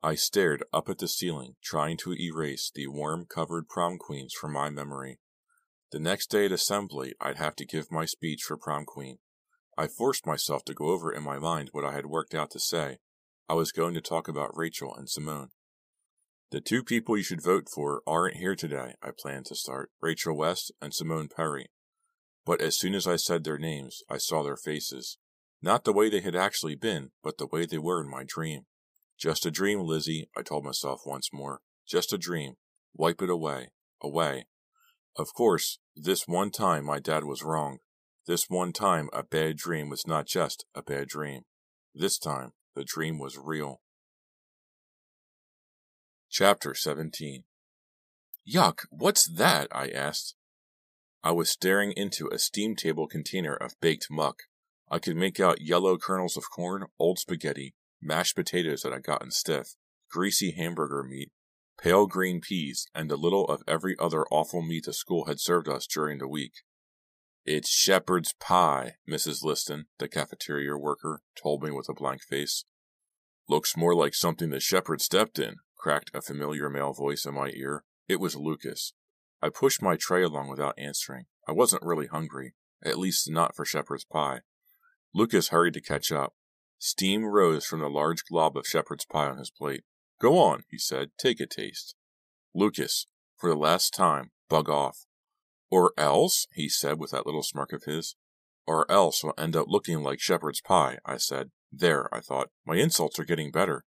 I 0.00 0.14
stared 0.14 0.62
up 0.72 0.88
at 0.88 0.98
the 0.98 1.08
ceiling, 1.08 1.56
trying 1.64 1.96
to 1.98 2.14
erase 2.14 2.70
the 2.72 2.86
worm 2.86 3.26
covered 3.26 3.68
prom 3.68 3.98
queens 3.98 4.32
from 4.32 4.52
my 4.52 4.70
memory. 4.70 5.18
The 5.90 5.98
next 5.98 6.30
day 6.30 6.44
at 6.44 6.52
assembly, 6.52 7.14
I'd 7.20 7.38
have 7.38 7.56
to 7.56 7.66
give 7.66 7.90
my 7.90 8.04
speech 8.04 8.42
for 8.42 8.56
prom 8.56 8.84
queen. 8.84 9.18
I 9.76 9.88
forced 9.88 10.26
myself 10.26 10.64
to 10.66 10.74
go 10.74 10.90
over 10.90 11.12
in 11.12 11.24
my 11.24 11.38
mind 11.38 11.70
what 11.72 11.84
I 11.84 11.94
had 11.94 12.06
worked 12.06 12.34
out 12.34 12.52
to 12.52 12.60
say. 12.60 12.98
I 13.48 13.54
was 13.54 13.72
going 13.72 13.94
to 13.94 14.00
talk 14.00 14.28
about 14.28 14.56
Rachel 14.56 14.94
and 14.94 15.08
Simone. 15.08 15.50
The 16.50 16.60
two 16.62 16.82
people 16.82 17.14
you 17.14 17.22
should 17.22 17.42
vote 17.42 17.68
for 17.68 18.02
aren't 18.06 18.38
here 18.38 18.54
today, 18.54 18.94
I 19.02 19.10
planned 19.10 19.44
to 19.46 19.54
start 19.54 19.90
Rachel 20.00 20.34
West 20.34 20.72
and 20.80 20.94
Simone 20.94 21.28
Perry. 21.28 21.70
But 22.46 22.62
as 22.62 22.78
soon 22.78 22.94
as 22.94 23.06
I 23.06 23.16
said 23.16 23.44
their 23.44 23.58
names, 23.58 24.02
I 24.08 24.16
saw 24.16 24.42
their 24.42 24.56
faces. 24.56 25.18
Not 25.60 25.84
the 25.84 25.92
way 25.92 26.08
they 26.08 26.22
had 26.22 26.34
actually 26.34 26.74
been, 26.74 27.10
but 27.22 27.36
the 27.36 27.46
way 27.46 27.66
they 27.66 27.76
were 27.76 28.00
in 28.00 28.08
my 28.08 28.24
dream. 28.26 28.62
Just 29.18 29.44
a 29.44 29.50
dream, 29.50 29.80
Lizzie, 29.80 30.30
I 30.34 30.40
told 30.40 30.64
myself 30.64 31.02
once 31.04 31.28
more. 31.34 31.60
Just 31.86 32.14
a 32.14 32.18
dream. 32.18 32.54
Wipe 32.94 33.20
it 33.20 33.28
away. 33.28 33.72
Away. 34.00 34.46
Of 35.16 35.34
course, 35.34 35.80
this 35.94 36.26
one 36.26 36.50
time 36.50 36.86
my 36.86 36.98
dad 36.98 37.24
was 37.24 37.42
wrong. 37.42 37.80
This 38.26 38.48
one 38.48 38.72
time 38.72 39.10
a 39.12 39.22
bad 39.22 39.58
dream 39.58 39.90
was 39.90 40.06
not 40.06 40.26
just 40.26 40.64
a 40.74 40.82
bad 40.82 41.08
dream. 41.08 41.42
This 41.94 42.18
time 42.18 42.52
the 42.74 42.84
dream 42.84 43.18
was 43.18 43.36
real. 43.36 43.82
Chapter 46.30 46.74
17 46.74 47.44
Yuck, 48.46 48.80
what's 48.90 49.26
that? 49.26 49.66
I 49.72 49.88
asked. 49.88 50.34
I 51.24 51.32
was 51.32 51.48
staring 51.48 51.92
into 51.92 52.28
a 52.28 52.38
steam 52.38 52.76
table 52.76 53.08
container 53.08 53.54
of 53.54 53.80
baked 53.80 54.08
muck. 54.10 54.42
I 54.90 54.98
could 54.98 55.16
make 55.16 55.40
out 55.40 55.62
yellow 55.62 55.96
kernels 55.96 56.36
of 56.36 56.50
corn, 56.54 56.84
old 56.98 57.18
spaghetti, 57.18 57.74
mashed 58.02 58.36
potatoes 58.36 58.82
that 58.82 58.92
had 58.92 59.04
gotten 59.04 59.30
stiff, 59.30 59.68
greasy 60.10 60.50
hamburger 60.52 61.02
meat, 61.02 61.32
pale 61.80 62.06
green 62.06 62.42
peas, 62.42 62.86
and 62.94 63.10
a 63.10 63.16
little 63.16 63.46
of 63.46 63.62
every 63.66 63.96
other 63.98 64.26
awful 64.30 64.60
meat 64.60 64.84
the 64.84 64.92
school 64.92 65.24
had 65.24 65.40
served 65.40 65.66
us 65.66 65.86
during 65.86 66.18
the 66.18 66.28
week. 66.28 66.52
It's 67.46 67.70
shepherd's 67.70 68.34
pie, 68.34 68.96
Mrs. 69.10 69.42
Liston, 69.42 69.86
the 69.98 70.08
cafeteria 70.08 70.76
worker, 70.76 71.22
told 71.42 71.62
me 71.62 71.70
with 71.70 71.88
a 71.88 71.94
blank 71.94 72.20
face. 72.22 72.66
Looks 73.48 73.78
more 73.78 73.94
like 73.94 74.14
something 74.14 74.50
the 74.50 74.60
shepherd 74.60 75.00
stepped 75.00 75.38
in, 75.38 75.56
cracked 75.78 76.10
a 76.12 76.20
familiar 76.20 76.68
male 76.68 76.92
voice 76.92 77.24
in 77.24 77.34
my 77.34 77.50
ear. 77.54 77.84
It 78.08 78.20
was 78.20 78.36
Lucas. 78.36 78.92
I 79.40 79.48
pushed 79.48 79.80
my 79.80 79.96
tray 79.96 80.22
along 80.22 80.48
without 80.48 80.78
answering. 80.78 81.26
I 81.46 81.52
wasn't 81.52 81.84
really 81.84 82.08
hungry, 82.08 82.54
at 82.84 82.98
least 82.98 83.30
not 83.30 83.54
for 83.54 83.64
shepherd's 83.64 84.04
pie. 84.04 84.40
Lucas 85.14 85.48
hurried 85.48 85.74
to 85.74 85.80
catch 85.80 86.12
up. 86.12 86.34
Steam 86.78 87.24
rose 87.24 87.64
from 87.64 87.80
the 87.80 87.88
large 87.88 88.24
glob 88.24 88.56
of 88.56 88.66
shepherd's 88.66 89.04
pie 89.04 89.26
on 89.26 89.38
his 89.38 89.50
plate. 89.50 89.84
Go 90.20 90.38
on, 90.38 90.64
he 90.68 90.78
said. 90.78 91.10
Take 91.18 91.40
a 91.40 91.46
taste. 91.46 91.94
Lucas, 92.54 93.06
for 93.36 93.50
the 93.50 93.56
last 93.56 93.94
time, 93.94 94.30
bug 94.48 94.68
off. 94.68 95.06
Or 95.70 95.92
else, 95.96 96.46
he 96.54 96.68
said 96.68 96.98
with 96.98 97.10
that 97.12 97.26
little 97.26 97.42
smirk 97.42 97.72
of 97.72 97.84
his. 97.84 98.16
Or 98.66 98.90
else 98.90 99.22
we'll 99.22 99.34
end 99.38 99.56
up 99.56 99.66
looking 99.68 100.02
like 100.02 100.20
shepherd's 100.20 100.60
pie, 100.60 100.98
I 101.04 101.16
said. 101.16 101.50
There, 101.70 102.12
I 102.14 102.20
thought. 102.20 102.50
My 102.66 102.76
insults 102.76 103.18
are 103.18 103.24
getting 103.24 103.50
better. 103.50 103.84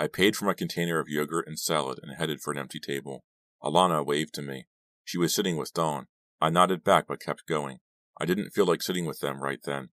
I 0.00 0.06
paid 0.06 0.34
for 0.34 0.46
my 0.46 0.54
container 0.54 0.98
of 0.98 1.10
yogurt 1.10 1.46
and 1.46 1.58
salad 1.58 2.00
and 2.02 2.16
headed 2.16 2.40
for 2.40 2.52
an 2.52 2.58
empty 2.58 2.80
table. 2.80 3.22
Alana 3.62 4.02
waved 4.02 4.32
to 4.36 4.42
me. 4.42 4.66
She 5.04 5.18
was 5.18 5.34
sitting 5.34 5.58
with 5.58 5.74
Dawn. 5.74 6.06
I 6.40 6.48
nodded 6.48 6.82
back 6.82 7.06
but 7.06 7.20
kept 7.20 7.46
going. 7.46 7.80
I 8.18 8.24
didn't 8.24 8.52
feel 8.54 8.64
like 8.64 8.80
sitting 8.80 9.04
with 9.04 9.20
them 9.20 9.42
right 9.42 9.58
then. 9.62 9.90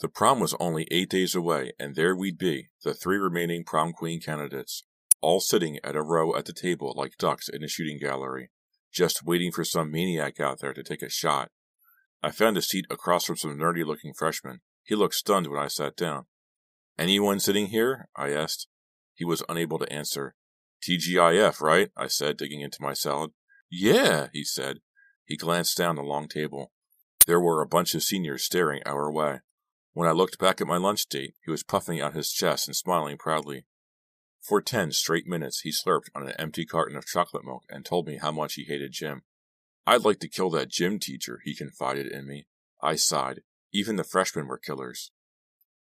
The 0.00 0.08
prom 0.08 0.40
was 0.40 0.56
only 0.58 0.88
eight 0.90 1.08
days 1.08 1.36
away, 1.36 1.70
and 1.78 1.94
there 1.94 2.16
we'd 2.16 2.36
be, 2.36 2.70
the 2.82 2.94
three 2.94 3.16
remaining 3.16 3.62
prom 3.62 3.92
queen 3.92 4.20
candidates, 4.20 4.82
all 5.20 5.38
sitting 5.38 5.78
at 5.84 5.94
a 5.94 6.02
row 6.02 6.34
at 6.34 6.46
the 6.46 6.52
table 6.52 6.92
like 6.96 7.16
ducks 7.16 7.48
in 7.48 7.62
a 7.62 7.68
shooting 7.68 8.00
gallery, 8.00 8.50
just 8.92 9.24
waiting 9.24 9.52
for 9.52 9.62
some 9.62 9.92
maniac 9.92 10.40
out 10.40 10.58
there 10.58 10.74
to 10.74 10.82
take 10.82 11.02
a 11.02 11.08
shot. 11.08 11.52
I 12.24 12.32
found 12.32 12.56
a 12.56 12.62
seat 12.62 12.86
across 12.90 13.26
from 13.26 13.36
some 13.36 13.56
nerdy 13.56 13.86
looking 13.86 14.14
freshman. 14.14 14.62
He 14.82 14.96
looked 14.96 15.14
stunned 15.14 15.46
when 15.46 15.60
I 15.60 15.68
sat 15.68 15.94
down. 15.94 16.26
Anyone 16.98 17.38
sitting 17.38 17.66
here? 17.66 18.08
I 18.16 18.32
asked. 18.32 18.66
He 19.18 19.24
was 19.24 19.42
unable 19.48 19.80
to 19.80 19.92
answer. 19.92 20.36
TGIF, 20.88 21.60
right? 21.60 21.90
I 21.96 22.06
said, 22.06 22.36
digging 22.36 22.60
into 22.60 22.80
my 22.80 22.92
salad. 22.92 23.32
Yeah, 23.68 24.28
he 24.32 24.44
said. 24.44 24.78
He 25.24 25.36
glanced 25.36 25.76
down 25.76 25.96
the 25.96 26.02
long 26.02 26.28
table. 26.28 26.70
There 27.26 27.40
were 27.40 27.60
a 27.60 27.66
bunch 27.66 27.96
of 27.96 28.04
seniors 28.04 28.44
staring 28.44 28.80
our 28.86 29.10
way. 29.10 29.40
When 29.92 30.08
I 30.08 30.12
looked 30.12 30.38
back 30.38 30.60
at 30.60 30.68
my 30.68 30.76
lunch 30.76 31.08
date, 31.08 31.34
he 31.44 31.50
was 31.50 31.64
puffing 31.64 32.00
out 32.00 32.14
his 32.14 32.30
chest 32.30 32.68
and 32.68 32.76
smiling 32.76 33.18
proudly. 33.18 33.66
For 34.40 34.62
ten 34.62 34.92
straight 34.92 35.26
minutes, 35.26 35.62
he 35.62 35.72
slurped 35.72 36.10
on 36.14 36.22
an 36.22 36.34
empty 36.38 36.64
carton 36.64 36.96
of 36.96 37.04
chocolate 37.04 37.44
milk 37.44 37.64
and 37.68 37.84
told 37.84 38.06
me 38.06 38.18
how 38.18 38.30
much 38.30 38.54
he 38.54 38.66
hated 38.66 38.92
gym. 38.92 39.22
I'd 39.84 40.04
like 40.04 40.20
to 40.20 40.28
kill 40.28 40.50
that 40.50 40.70
gym 40.70 41.00
teacher, 41.00 41.40
he 41.44 41.56
confided 41.56 42.06
in 42.06 42.24
me. 42.24 42.46
I 42.80 42.94
sighed. 42.94 43.40
Even 43.72 43.96
the 43.96 44.04
freshmen 44.04 44.46
were 44.46 44.58
killers. 44.58 45.10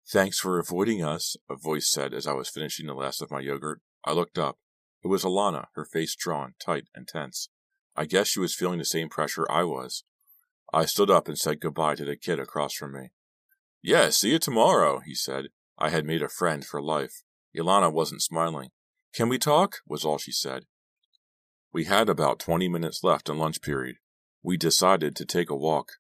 Thanks 0.09 0.39
for 0.39 0.59
avoiding 0.59 1.05
us, 1.05 1.37
a 1.49 1.57
voice 1.57 1.91
said 1.91 2.15
as 2.15 2.27
I 2.27 2.33
was 2.33 2.49
finishing 2.49 2.87
the 2.87 2.95
last 2.95 3.23
of 3.23 3.31
my 3.31 3.41
yogurt. 3.41 3.81
I 4.05 4.13
looked 4.13 4.39
up. 4.39 4.59
It 5.03 5.09
was 5.09 5.25
Alana, 5.25 5.67
her 5.75 5.85
face 5.85 6.15
drawn, 6.15 6.55
tight, 6.65 6.85
and 6.95 7.07
tense. 7.07 7.49
I 7.97 8.07
guess 8.07 8.29
she 8.29 8.41
was 8.41 8.55
feeling 8.55 8.79
the 8.79 8.85
same 8.85 9.09
pressure 9.09 9.47
I 9.51 9.65
was. 9.65 10.05
I 10.73 10.85
stood 10.85 11.11
up 11.11 11.29
and 11.29 11.39
said 11.39 11.61
goodbye 11.61 11.97
to 11.97 12.05
the 12.05 12.17
kid 12.17 12.39
across 12.39 12.75
from 12.75 12.93
me. 12.93 13.11
Yeah, 13.83 14.11
see 14.11 14.33
you 14.33 14.39
tomorrow, 14.39 15.01
he 15.01 15.15
said. 15.15 15.47
I 15.79 15.91
had 15.91 16.05
made 16.05 16.23
a 16.23 16.29
friend 16.29 16.65
for 16.65 16.83
life. 16.83 17.23
Alana 17.57 17.93
wasn't 17.93 18.23
smiling. 18.23 18.71
Can 19.15 19.29
we 19.29 19.39
talk? 19.39 19.79
was 19.87 20.05
all 20.05 20.19
she 20.19 20.33
said. 20.33 20.65
We 21.73 21.85
had 21.85 22.09
about 22.09 22.39
twenty 22.39 22.69
minutes 22.69 23.03
left 23.03 23.29
in 23.29 23.39
lunch 23.39 23.63
period. 23.63 23.97
We 24.43 24.57
decided 24.57 25.17
to 25.17 25.25
take 25.25 25.51
a 25.51 25.57
walk. 25.57 25.93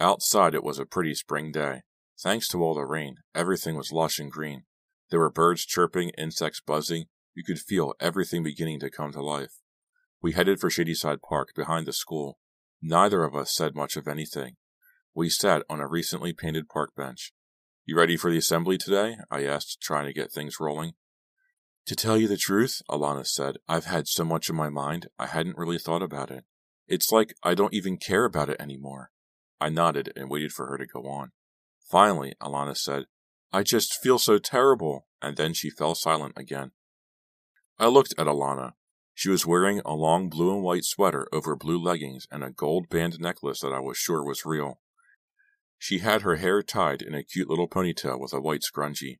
Outside 0.00 0.54
it 0.54 0.64
was 0.64 0.78
a 0.78 0.86
pretty 0.86 1.14
spring 1.14 1.52
day. 1.52 1.82
Thanks 2.22 2.46
to 2.48 2.62
all 2.62 2.74
the 2.74 2.84
rain, 2.84 3.16
everything 3.34 3.76
was 3.76 3.90
lush 3.90 4.20
and 4.20 4.30
green. 4.30 4.62
There 5.10 5.18
were 5.18 5.30
birds 5.30 5.66
chirping, 5.66 6.10
insects 6.10 6.60
buzzing. 6.64 7.06
You 7.34 7.42
could 7.42 7.58
feel 7.58 7.94
everything 7.98 8.44
beginning 8.44 8.78
to 8.80 8.90
come 8.90 9.10
to 9.12 9.20
life. 9.20 9.54
We 10.22 10.30
headed 10.30 10.60
for 10.60 10.70
Shadyside 10.70 11.20
Park 11.20 11.48
behind 11.56 11.84
the 11.84 11.92
school. 11.92 12.38
Neither 12.80 13.24
of 13.24 13.34
us 13.34 13.52
said 13.52 13.74
much 13.74 13.96
of 13.96 14.06
anything. 14.06 14.54
We 15.14 15.30
sat 15.30 15.64
on 15.68 15.80
a 15.80 15.88
recently 15.88 16.32
painted 16.32 16.68
park 16.68 16.94
bench. 16.96 17.32
You 17.86 17.96
ready 17.96 18.16
for 18.16 18.30
the 18.30 18.38
assembly 18.38 18.78
today? 18.78 19.16
I 19.28 19.44
asked, 19.44 19.80
trying 19.82 20.06
to 20.06 20.12
get 20.12 20.30
things 20.30 20.60
rolling. 20.60 20.92
To 21.86 21.96
tell 21.96 22.16
you 22.16 22.28
the 22.28 22.36
truth, 22.36 22.82
Alana 22.88 23.26
said, 23.26 23.56
I've 23.68 23.86
had 23.86 24.06
so 24.06 24.24
much 24.24 24.48
in 24.48 24.54
my 24.54 24.68
mind, 24.68 25.08
I 25.18 25.26
hadn't 25.26 25.58
really 25.58 25.78
thought 25.78 26.02
about 26.02 26.30
it. 26.30 26.44
It's 26.86 27.10
like 27.10 27.34
I 27.42 27.54
don't 27.54 27.74
even 27.74 27.96
care 27.96 28.24
about 28.24 28.48
it 28.48 28.60
anymore. 28.60 29.10
I 29.60 29.70
nodded 29.70 30.12
and 30.14 30.30
waited 30.30 30.52
for 30.52 30.68
her 30.68 30.78
to 30.78 30.86
go 30.86 31.08
on. 31.08 31.32
Finally, 31.90 32.34
Alana 32.40 32.76
said, 32.76 33.04
I 33.52 33.62
just 33.62 34.00
feel 34.02 34.18
so 34.18 34.38
terrible, 34.38 35.06
and 35.20 35.36
then 35.36 35.52
she 35.52 35.68
fell 35.68 35.94
silent 35.94 36.34
again. 36.36 36.72
I 37.78 37.86
looked 37.86 38.14
at 38.16 38.26
Alana. 38.26 38.72
She 39.14 39.28
was 39.28 39.46
wearing 39.46 39.80
a 39.84 39.94
long 39.94 40.28
blue 40.28 40.54
and 40.54 40.62
white 40.62 40.84
sweater 40.84 41.28
over 41.32 41.54
blue 41.54 41.78
leggings 41.78 42.26
and 42.30 42.42
a 42.42 42.50
gold 42.50 42.88
band 42.88 43.20
necklace 43.20 43.60
that 43.60 43.72
I 43.72 43.80
was 43.80 43.98
sure 43.98 44.24
was 44.24 44.46
real. 44.46 44.80
She 45.78 45.98
had 45.98 46.22
her 46.22 46.36
hair 46.36 46.62
tied 46.62 47.02
in 47.02 47.14
a 47.14 47.24
cute 47.24 47.50
little 47.50 47.68
ponytail 47.68 48.18
with 48.18 48.32
a 48.32 48.40
white 48.40 48.62
scrunchie. 48.62 49.18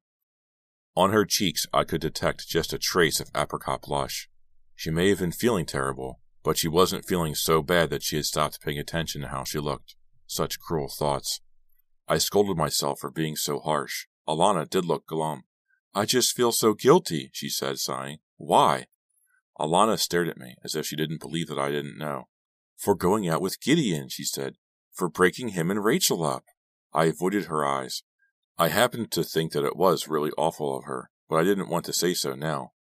On 0.94 1.10
her 1.10 1.24
cheeks, 1.24 1.66
I 1.72 1.84
could 1.84 2.00
detect 2.00 2.48
just 2.48 2.72
a 2.72 2.78
trace 2.78 3.18
of 3.18 3.30
apricot 3.34 3.82
blush. 3.82 4.28
She 4.74 4.90
may 4.90 5.08
have 5.08 5.18
been 5.18 5.32
feeling 5.32 5.66
terrible, 5.66 6.20
but 6.42 6.56
she 6.56 6.68
wasn't 6.68 7.06
feeling 7.06 7.34
so 7.34 7.62
bad 7.62 7.90
that 7.90 8.02
she 8.02 8.16
had 8.16 8.26
stopped 8.26 8.60
paying 8.60 8.78
attention 8.78 9.22
to 9.22 9.28
how 9.28 9.44
she 9.44 9.58
looked. 9.58 9.96
Such 10.26 10.60
cruel 10.60 10.88
thoughts. 10.88 11.40
I 12.12 12.18
scolded 12.18 12.58
myself 12.58 13.00
for 13.00 13.10
being 13.10 13.36
so 13.36 13.58
harsh. 13.58 14.04
Alana 14.28 14.68
did 14.68 14.84
look 14.84 15.06
glum. 15.06 15.44
I 15.94 16.04
just 16.04 16.36
feel 16.36 16.52
so 16.52 16.74
guilty, 16.74 17.30
she 17.32 17.48
said, 17.48 17.78
sighing. 17.78 18.18
Why? 18.36 18.88
Alana 19.58 19.98
stared 19.98 20.28
at 20.28 20.36
me 20.36 20.56
as 20.62 20.74
if 20.74 20.84
she 20.84 20.94
didn't 20.94 21.22
believe 21.22 21.48
that 21.48 21.58
I 21.58 21.70
didn't 21.70 21.96
know. 21.96 22.28
For 22.76 22.94
going 22.94 23.30
out 23.30 23.40
with 23.40 23.62
Gideon, 23.62 24.10
she 24.10 24.24
said. 24.24 24.56
For 24.92 25.08
breaking 25.08 25.50
him 25.56 25.70
and 25.70 25.82
Rachel 25.82 26.22
up. 26.22 26.44
I 26.92 27.06
avoided 27.06 27.46
her 27.46 27.64
eyes. 27.64 28.02
I 28.58 28.68
happened 28.68 29.10
to 29.12 29.24
think 29.24 29.52
that 29.52 29.64
it 29.64 29.74
was 29.74 30.06
really 30.06 30.32
awful 30.36 30.76
of 30.76 30.84
her, 30.84 31.08
but 31.30 31.36
I 31.36 31.44
didn't 31.44 31.70
want 31.70 31.86
to 31.86 31.94
say 31.94 32.12
so 32.12 32.34
now. 32.34 32.72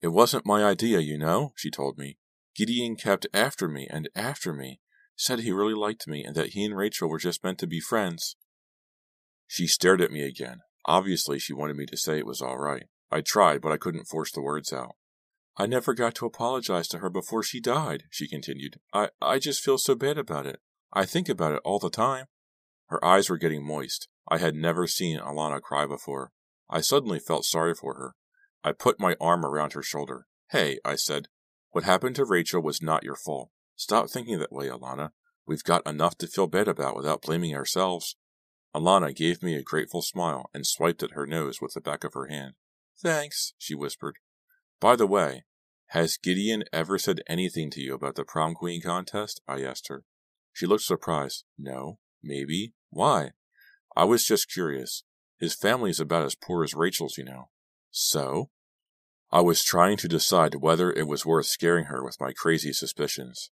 It 0.00 0.08
wasn't 0.08 0.46
my 0.46 0.64
idea, 0.64 1.00
you 1.00 1.18
know, 1.18 1.52
she 1.54 1.70
told 1.70 1.98
me. 1.98 2.16
Gideon 2.56 2.96
kept 2.96 3.26
after 3.34 3.68
me 3.68 3.86
and 3.90 4.08
after 4.16 4.54
me, 4.54 4.80
said 5.16 5.40
he 5.40 5.52
really 5.52 5.74
liked 5.74 6.08
me 6.08 6.24
and 6.24 6.34
that 6.34 6.54
he 6.54 6.64
and 6.64 6.74
Rachel 6.74 7.10
were 7.10 7.18
just 7.18 7.44
meant 7.44 7.58
to 7.58 7.66
be 7.66 7.78
friends. 7.78 8.36
She 9.46 9.66
stared 9.66 10.00
at 10.00 10.10
me 10.10 10.22
again. 10.22 10.60
Obviously, 10.86 11.38
she 11.38 11.52
wanted 11.52 11.76
me 11.76 11.86
to 11.86 11.96
say 11.96 12.18
it 12.18 12.26
was 12.26 12.42
all 12.42 12.58
right. 12.58 12.84
I 13.10 13.20
tried, 13.20 13.60
but 13.60 13.72
I 13.72 13.76
couldn't 13.76 14.08
force 14.08 14.32
the 14.32 14.42
words 14.42 14.72
out. 14.72 14.96
I 15.56 15.66
never 15.66 15.94
got 15.94 16.14
to 16.16 16.26
apologize 16.26 16.88
to 16.88 16.98
her 16.98 17.10
before 17.10 17.42
she 17.42 17.60
died, 17.60 18.04
she 18.10 18.28
continued. 18.28 18.80
I, 18.92 19.10
I 19.22 19.38
just 19.38 19.62
feel 19.62 19.78
so 19.78 19.94
bad 19.94 20.18
about 20.18 20.46
it. 20.46 20.60
I 20.92 21.04
think 21.04 21.28
about 21.28 21.52
it 21.52 21.62
all 21.64 21.78
the 21.78 21.90
time. 21.90 22.26
Her 22.86 23.04
eyes 23.04 23.30
were 23.30 23.38
getting 23.38 23.64
moist. 23.64 24.08
I 24.28 24.38
had 24.38 24.54
never 24.54 24.86
seen 24.86 25.18
Alana 25.18 25.60
cry 25.60 25.86
before. 25.86 26.32
I 26.68 26.80
suddenly 26.80 27.18
felt 27.18 27.44
sorry 27.44 27.74
for 27.74 27.94
her. 27.94 28.14
I 28.64 28.72
put 28.72 28.98
my 28.98 29.16
arm 29.20 29.44
around 29.44 29.74
her 29.74 29.82
shoulder. 29.82 30.26
Hey, 30.50 30.78
I 30.84 30.96
said, 30.96 31.28
what 31.70 31.84
happened 31.84 32.16
to 32.16 32.24
Rachel 32.24 32.62
was 32.62 32.82
not 32.82 33.04
your 33.04 33.16
fault. 33.16 33.50
Stop 33.76 34.08
thinking 34.08 34.38
that 34.38 34.52
way, 34.52 34.68
Alana. 34.68 35.10
We've 35.46 35.64
got 35.64 35.86
enough 35.86 36.16
to 36.18 36.26
feel 36.26 36.46
bad 36.46 36.68
about 36.68 36.96
without 36.96 37.22
blaming 37.22 37.54
ourselves. 37.54 38.16
Alana 38.74 39.14
gave 39.14 39.42
me 39.42 39.54
a 39.54 39.62
grateful 39.62 40.02
smile 40.02 40.50
and 40.52 40.66
swiped 40.66 41.02
at 41.02 41.12
her 41.12 41.26
nose 41.26 41.60
with 41.60 41.74
the 41.74 41.80
back 41.80 42.02
of 42.02 42.14
her 42.14 42.26
hand. 42.26 42.54
Thanks, 43.00 43.54
she 43.58 43.74
whispered. 43.74 44.18
By 44.80 44.96
the 44.96 45.06
way, 45.06 45.44
has 45.88 46.16
Gideon 46.16 46.64
ever 46.72 46.98
said 46.98 47.20
anything 47.28 47.70
to 47.70 47.80
you 47.80 47.94
about 47.94 48.16
the 48.16 48.24
prom 48.24 48.54
queen 48.54 48.82
contest? 48.82 49.40
I 49.46 49.62
asked 49.62 49.88
her. 49.88 50.04
She 50.52 50.66
looked 50.66 50.84
surprised. 50.84 51.44
No, 51.56 51.98
maybe. 52.22 52.74
Why? 52.90 53.30
I 53.96 54.04
was 54.04 54.24
just 54.24 54.50
curious. 54.50 55.04
His 55.38 55.54
family's 55.54 56.00
about 56.00 56.24
as 56.24 56.34
poor 56.34 56.64
as 56.64 56.74
Rachel's, 56.74 57.16
you 57.16 57.24
know. 57.24 57.50
So? 57.90 58.50
I 59.30 59.40
was 59.40 59.64
trying 59.64 59.96
to 59.98 60.08
decide 60.08 60.56
whether 60.56 60.92
it 60.92 61.06
was 61.06 61.26
worth 61.26 61.46
scaring 61.46 61.86
her 61.86 62.04
with 62.04 62.20
my 62.20 62.32
crazy 62.32 62.72
suspicions. 62.72 63.50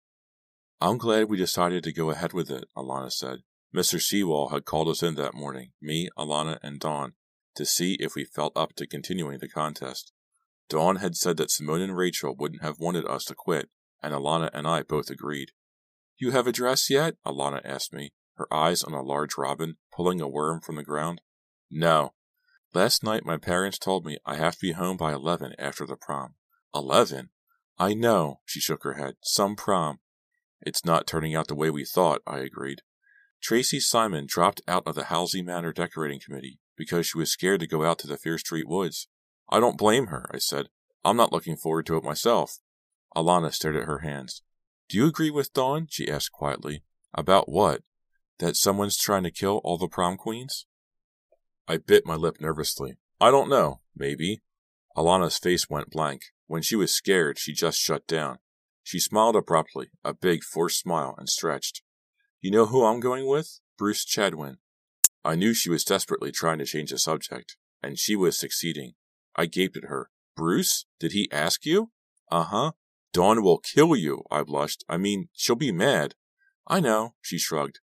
I'm 0.81 0.99
glad 0.99 1.29
we 1.29 1.37
decided 1.37 1.85
to 1.85 1.93
go 1.93 2.11
ahead 2.11 2.33
with 2.33 2.51
it, 2.51 2.65
Alana 2.77 3.13
said. 3.13 3.41
Mr. 3.75 4.01
Sewall 4.01 4.49
had 4.49 4.65
called 4.65 4.89
us 4.89 5.03
in 5.03 5.15
that 5.15 5.35
morning, 5.35 5.71
me, 5.81 6.09
Alana, 6.19 6.59
and 6.63 6.81
Dawn, 6.81 7.13
to 7.55 7.65
see 7.65 7.95
if 8.01 8.15
we 8.15 8.25
felt 8.25 8.57
up 8.57 8.75
to 8.75 8.87
continuing 8.87 9.39
the 9.39 9.49
contest. 9.49 10.13
Dawn 10.69 10.97
had 10.97 11.17
said 11.17 11.37
that 11.37 11.51
Simone 11.51 11.81
and 11.81 11.97
Rachel 11.97 12.35
wouldn't 12.37 12.63
have 12.63 12.81
wanted 12.81 13.07
us 13.07 13.25
to 13.27 13.35
quit, 13.35 13.69
and 14.03 14.13
Alana 14.13 14.51
and 14.53 14.67
I 14.67 14.83
both 14.83 15.11
agreed. 15.11 15.53
You 16.19 16.33
have 16.33 16.47
a 16.47 16.53
dress 16.53 16.91
yet? 16.91 17.15
Alana 17.25 17.61
asked 17.65 17.93
me, 17.93 18.13
her 18.35 18.53
eyes 18.53 18.83
on 18.83 18.93
a 18.93 19.03
large 19.03 19.37
robin, 19.37 19.77
pulling 19.95 20.21
a 20.21 20.29
worm 20.29 20.61
from 20.61 20.77
the 20.77 20.83
ground. 20.83 21.21
No. 21.71 22.15
Last 22.73 23.05
night 23.05 23.25
my 23.25 23.37
parents 23.37 23.79
told 23.79 24.05
me 24.05 24.19
I 24.25 24.37
have 24.37 24.55
to 24.55 24.61
be 24.63 24.73
home 24.73 24.97
by 24.97 25.13
eleven 25.13 25.55
after 25.59 25.87
the 25.87 25.97
prom. 25.97 26.35
Eleven? 26.75 27.31
I 27.79 27.95
know, 27.95 28.41
she 28.45 28.61
shook 28.61 28.83
her 28.85 28.95
head. 28.95 29.15
Some 29.23 29.57
prom. 29.57 30.01
It's 30.63 30.85
not 30.85 31.07
turning 31.07 31.35
out 31.35 31.49
the 31.49 31.55
way 31.55 31.71
we 31.71 31.85
thought, 31.85 32.23
I 32.27 32.39
agreed. 32.39 32.83
Tracy 33.43 33.81
Simon 33.81 34.27
dropped 34.27 34.61
out 34.69 34.83
of 34.87 34.95
the 34.95 35.05
Halsey 35.05 35.43
Manor 35.43 35.73
decorating 35.73 36.21
committee 36.21 36.59
because 36.77 37.07
she 37.07 37.19
was 37.19 37.31
scared 37.31 37.61
to 37.61 37.67
go 37.67 37.85
out 37.85 37.99
to 38.01 38.07
the 38.07 38.17
Fear 38.17 38.39
Street 38.39 38.69
woods. 38.69 39.09
I 39.49 39.61
don't 39.61 39.79
blame 39.79 40.09
her, 40.09 40.31
I 40.33 40.39
said. 40.39 40.67
I'm 41.05 41.17
not 41.17 41.33
looking 41.33 41.57
forward 41.57 41.87
to 41.87 41.97
it 41.97 42.05
myself. 42.05 42.59
Alana 43.17 43.53
stared 43.53 43.77
at 43.77 43.85
her 43.85 43.99
hands. 43.99 44.43
Do 44.89 44.99
you 44.99 45.07
agree 45.07 45.31
with 45.31 45.53
Dawn? 45.53 45.87
she 45.91 46.09
asked 46.09 46.33
quietly. 46.33 46.83
About 47.15 47.49
what? 47.49 47.83
That 48.39 48.57
someone's 48.57 48.99
trying 48.99 49.25
to 49.25 49.31
kill 49.31 49.61
all 49.65 49.79
the 49.79 49.89
prom 49.89 50.17
queens? 50.17 50.67
I 51.67 51.79
bit 51.79 52.07
my 52.07 52.15
lip 52.15 52.41
nervously. 52.41 52.97
I 53.21 53.31
don't 53.31 53.49
know. 53.49 53.81
Maybe. 53.97 54.41
Alana's 54.97 55.39
face 55.39 55.69
went 55.69 55.91
blank. 55.91 56.23
When 56.47 56.63
she 56.63 56.77
was 56.77 56.93
scared, 56.93 57.39
she 57.39 57.53
just 57.53 57.79
shut 57.79 58.07
down. 58.07 58.39
She 58.83 58.99
smiled 58.99 59.37
abruptly, 59.37 59.91
a 60.05 60.13
big, 60.13 60.43
forced 60.43 60.81
smile, 60.81 61.15
and 61.17 61.29
stretched. 61.29 61.83
You 62.41 62.51
know 62.51 62.67
who 62.67 62.85
I'm 62.85 63.01
going 63.01 63.27
with? 63.27 63.61
Bruce 63.77 64.05
Chadwin. 64.05 64.57
I 65.23 65.35
knew 65.35 65.53
she 65.53 65.69
was 65.69 65.85
desperately 65.85 66.33
trying 66.33 66.59
to 66.59 66.65
change 66.65 66.91
the 66.91 66.99
subject, 66.99 67.57
and 67.83 67.99
she 67.99 68.17
was 68.17 68.39
succeeding. 68.39 68.95
I 69.37 69.45
gaped 69.45 69.77
at 69.77 69.85
her. 69.85 70.11
Bruce? 70.37 70.87
Did 70.99 71.13
he 71.13 71.31
ask 71.31 71.67
you? 71.67 71.91
Uh 72.31 72.45
huh. 72.45 72.73
Dawn 73.13 73.43
will 73.43 73.59
kill 73.59 73.95
you, 73.95 74.25
I 74.31 74.43
blushed. 74.43 74.85
I 74.89 74.97
mean, 74.97 75.29
she'll 75.35 75.57
be 75.57 75.73
mad. 75.73 76.15
I 76.67 76.81
know, 76.81 77.15
she 77.21 77.39
shrugged. 77.39 77.81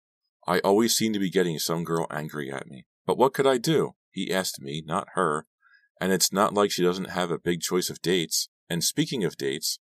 I 0.46 0.60
always 0.60 0.94
seem 0.94 1.12
to 1.14 1.18
be 1.18 1.30
getting 1.30 1.58
some 1.58 1.82
girl 1.82 2.06
angry 2.10 2.52
at 2.52 2.68
me. 2.68 2.86
But 3.06 3.18
what 3.18 3.34
could 3.34 3.46
I 3.46 3.58
do? 3.58 3.94
He 4.12 4.32
asked 4.32 4.60
me, 4.60 4.82
not 4.86 5.08
her. 5.14 5.46
And 6.00 6.12
it's 6.12 6.32
not 6.32 6.54
like 6.54 6.70
she 6.70 6.82
doesn't 6.82 7.10
have 7.10 7.30
a 7.30 7.38
big 7.38 7.60
choice 7.60 7.90
of 7.90 8.02
dates. 8.02 8.48
And 8.70 8.84
speaking 8.84 9.24
of 9.24 9.36
dates, 9.36 9.80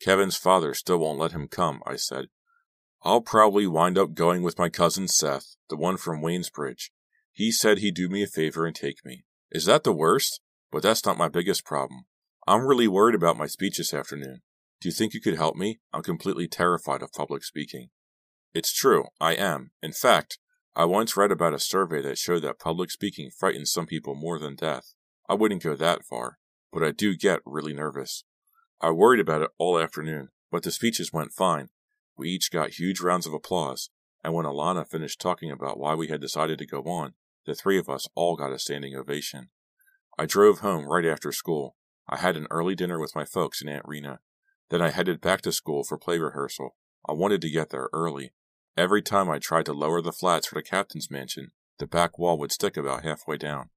Kevin's 0.00 0.36
father 0.36 0.74
still 0.74 0.98
won't 0.98 1.18
let 1.18 1.32
him 1.32 1.48
come, 1.48 1.82
I 1.86 1.96
said. 1.96 2.26
I'll 3.04 3.20
probably 3.20 3.66
wind 3.66 3.98
up 3.98 4.14
going 4.14 4.42
with 4.42 4.58
my 4.58 4.68
cousin 4.68 5.08
Seth, 5.08 5.56
the 5.68 5.76
one 5.76 5.96
from 5.96 6.22
Waynesbridge. 6.22 6.90
He 7.32 7.50
said 7.50 7.78
he'd 7.78 7.96
do 7.96 8.08
me 8.08 8.22
a 8.22 8.28
favor 8.28 8.64
and 8.64 8.76
take 8.76 9.04
me. 9.04 9.24
Is 9.50 9.64
that 9.64 9.82
the 9.82 9.92
worst? 9.92 10.40
But 10.70 10.82
that's 10.82 11.04
not 11.04 11.18
my 11.18 11.28
biggest 11.28 11.64
problem. 11.64 12.04
I'm 12.46 12.64
really 12.64 12.86
worried 12.86 13.16
about 13.16 13.36
my 13.36 13.46
speech 13.46 13.78
this 13.78 13.92
afternoon. 13.92 14.42
Do 14.80 14.88
you 14.88 14.92
think 14.92 15.14
you 15.14 15.20
could 15.20 15.36
help 15.36 15.56
me? 15.56 15.80
I'm 15.92 16.02
completely 16.02 16.46
terrified 16.46 17.02
of 17.02 17.12
public 17.12 17.42
speaking. 17.44 17.90
It's 18.54 18.72
true, 18.72 19.06
I 19.20 19.34
am. 19.34 19.72
In 19.82 19.92
fact, 19.92 20.38
I 20.76 20.84
once 20.84 21.16
read 21.16 21.32
about 21.32 21.54
a 21.54 21.58
survey 21.58 22.02
that 22.02 22.18
showed 22.18 22.42
that 22.42 22.58
public 22.58 22.90
speaking 22.90 23.30
frightens 23.30 23.72
some 23.72 23.86
people 23.86 24.14
more 24.14 24.38
than 24.38 24.54
death. 24.54 24.94
I 25.28 25.34
wouldn't 25.34 25.62
go 25.62 25.74
that 25.74 26.04
far, 26.04 26.38
but 26.72 26.82
I 26.82 26.92
do 26.92 27.16
get 27.16 27.40
really 27.44 27.74
nervous. 27.74 28.24
I 28.80 28.90
worried 28.90 29.20
about 29.20 29.42
it 29.42 29.50
all 29.58 29.78
afternoon, 29.78 30.28
but 30.50 30.62
the 30.62 30.70
speeches 30.70 31.12
went 31.12 31.32
fine. 31.32 31.68
We 32.16 32.28
each 32.30 32.50
got 32.50 32.78
huge 32.78 33.00
rounds 33.00 33.26
of 33.26 33.32
applause, 33.32 33.90
and 34.22 34.34
when 34.34 34.46
Alana 34.46 34.86
finished 34.86 35.20
talking 35.20 35.50
about 35.50 35.78
why 35.78 35.94
we 35.94 36.08
had 36.08 36.20
decided 36.20 36.58
to 36.58 36.66
go 36.66 36.82
on, 36.82 37.14
the 37.46 37.54
three 37.54 37.78
of 37.78 37.88
us 37.88 38.06
all 38.14 38.36
got 38.36 38.52
a 38.52 38.58
standing 38.58 38.94
ovation. 38.94 39.48
I 40.18 40.26
drove 40.26 40.60
home 40.60 40.86
right 40.86 41.04
after 41.04 41.32
school. 41.32 41.76
I 42.08 42.18
had 42.18 42.36
an 42.36 42.46
early 42.50 42.74
dinner 42.74 43.00
with 43.00 43.16
my 43.16 43.24
folks 43.24 43.60
and 43.60 43.70
Aunt 43.70 43.84
Rena. 43.86 44.20
Then 44.68 44.82
I 44.82 44.90
headed 44.90 45.20
back 45.20 45.40
to 45.42 45.52
school 45.52 45.84
for 45.84 45.98
play 45.98 46.18
rehearsal. 46.18 46.76
I 47.08 47.12
wanted 47.12 47.40
to 47.42 47.50
get 47.50 47.70
there 47.70 47.88
early. 47.92 48.32
Every 48.76 49.02
time 49.02 49.30
I 49.30 49.38
tried 49.38 49.66
to 49.66 49.72
lower 49.72 50.00
the 50.00 50.12
flats 50.12 50.46
for 50.46 50.54
the 50.54 50.62
captain's 50.62 51.10
mansion, 51.10 51.50
the 51.78 51.86
back 51.86 52.18
wall 52.18 52.38
would 52.38 52.52
stick 52.52 52.76
about 52.76 53.02
halfway 53.02 53.36
down. 53.36 53.70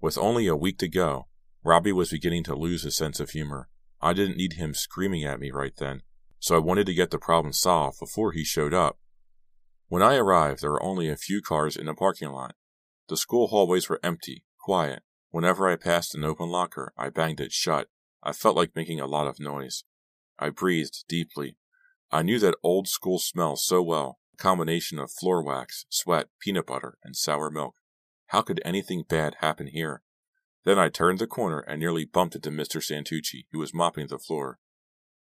With 0.00 0.18
only 0.18 0.46
a 0.46 0.56
week 0.56 0.78
to 0.78 0.88
go, 0.88 1.26
Robbie 1.64 1.92
was 1.92 2.10
beginning 2.10 2.44
to 2.44 2.54
lose 2.54 2.82
his 2.82 2.96
sense 2.96 3.18
of 3.18 3.30
humor. 3.30 3.68
I 4.00 4.12
didn't 4.12 4.36
need 4.36 4.52
him 4.52 4.74
screaming 4.74 5.24
at 5.24 5.40
me 5.40 5.50
right 5.50 5.74
then, 5.76 6.02
so 6.38 6.54
I 6.54 6.60
wanted 6.60 6.86
to 6.86 6.94
get 6.94 7.10
the 7.10 7.18
problem 7.18 7.52
solved 7.52 7.98
before 7.98 8.32
he 8.32 8.44
showed 8.44 8.74
up. 8.74 8.98
When 9.88 10.02
I 10.02 10.16
arrived, 10.16 10.62
there 10.62 10.70
were 10.70 10.82
only 10.82 11.08
a 11.08 11.16
few 11.16 11.40
cars 11.40 11.76
in 11.76 11.86
the 11.86 11.94
parking 11.94 12.30
lot. 12.30 12.54
The 13.08 13.16
school 13.16 13.48
hallways 13.48 13.88
were 13.88 14.00
empty, 14.02 14.44
quiet. 14.60 15.02
Whenever 15.30 15.68
I 15.68 15.76
passed 15.76 16.14
an 16.14 16.24
open 16.24 16.48
locker, 16.48 16.92
I 16.96 17.10
banged 17.10 17.40
it 17.40 17.52
shut. 17.52 17.88
I 18.22 18.32
felt 18.32 18.56
like 18.56 18.74
making 18.74 19.00
a 19.00 19.06
lot 19.06 19.28
of 19.28 19.38
noise. 19.38 19.84
I 20.38 20.50
breathed 20.50 21.04
deeply. 21.08 21.56
I 22.10 22.22
knew 22.22 22.38
that 22.40 22.56
old 22.62 22.88
school 22.88 23.18
smell 23.18 23.56
so 23.56 23.82
well, 23.82 24.18
a 24.34 24.36
combination 24.36 24.98
of 24.98 25.10
floor 25.10 25.42
wax, 25.42 25.86
sweat, 25.88 26.28
peanut 26.40 26.66
butter, 26.66 26.98
and 27.04 27.16
sour 27.16 27.50
milk. 27.50 27.76
How 28.28 28.42
could 28.42 28.60
anything 28.64 29.04
bad 29.08 29.36
happen 29.40 29.68
here? 29.68 30.02
Then 30.64 30.78
I 30.78 30.88
turned 30.88 31.20
the 31.20 31.28
corner 31.28 31.60
and 31.60 31.78
nearly 31.78 32.04
bumped 32.04 32.34
into 32.34 32.50
Mr. 32.50 32.82
Santucci, 32.82 33.46
who 33.52 33.60
was 33.60 33.72
mopping 33.72 34.08
the 34.08 34.18
floor. 34.18 34.58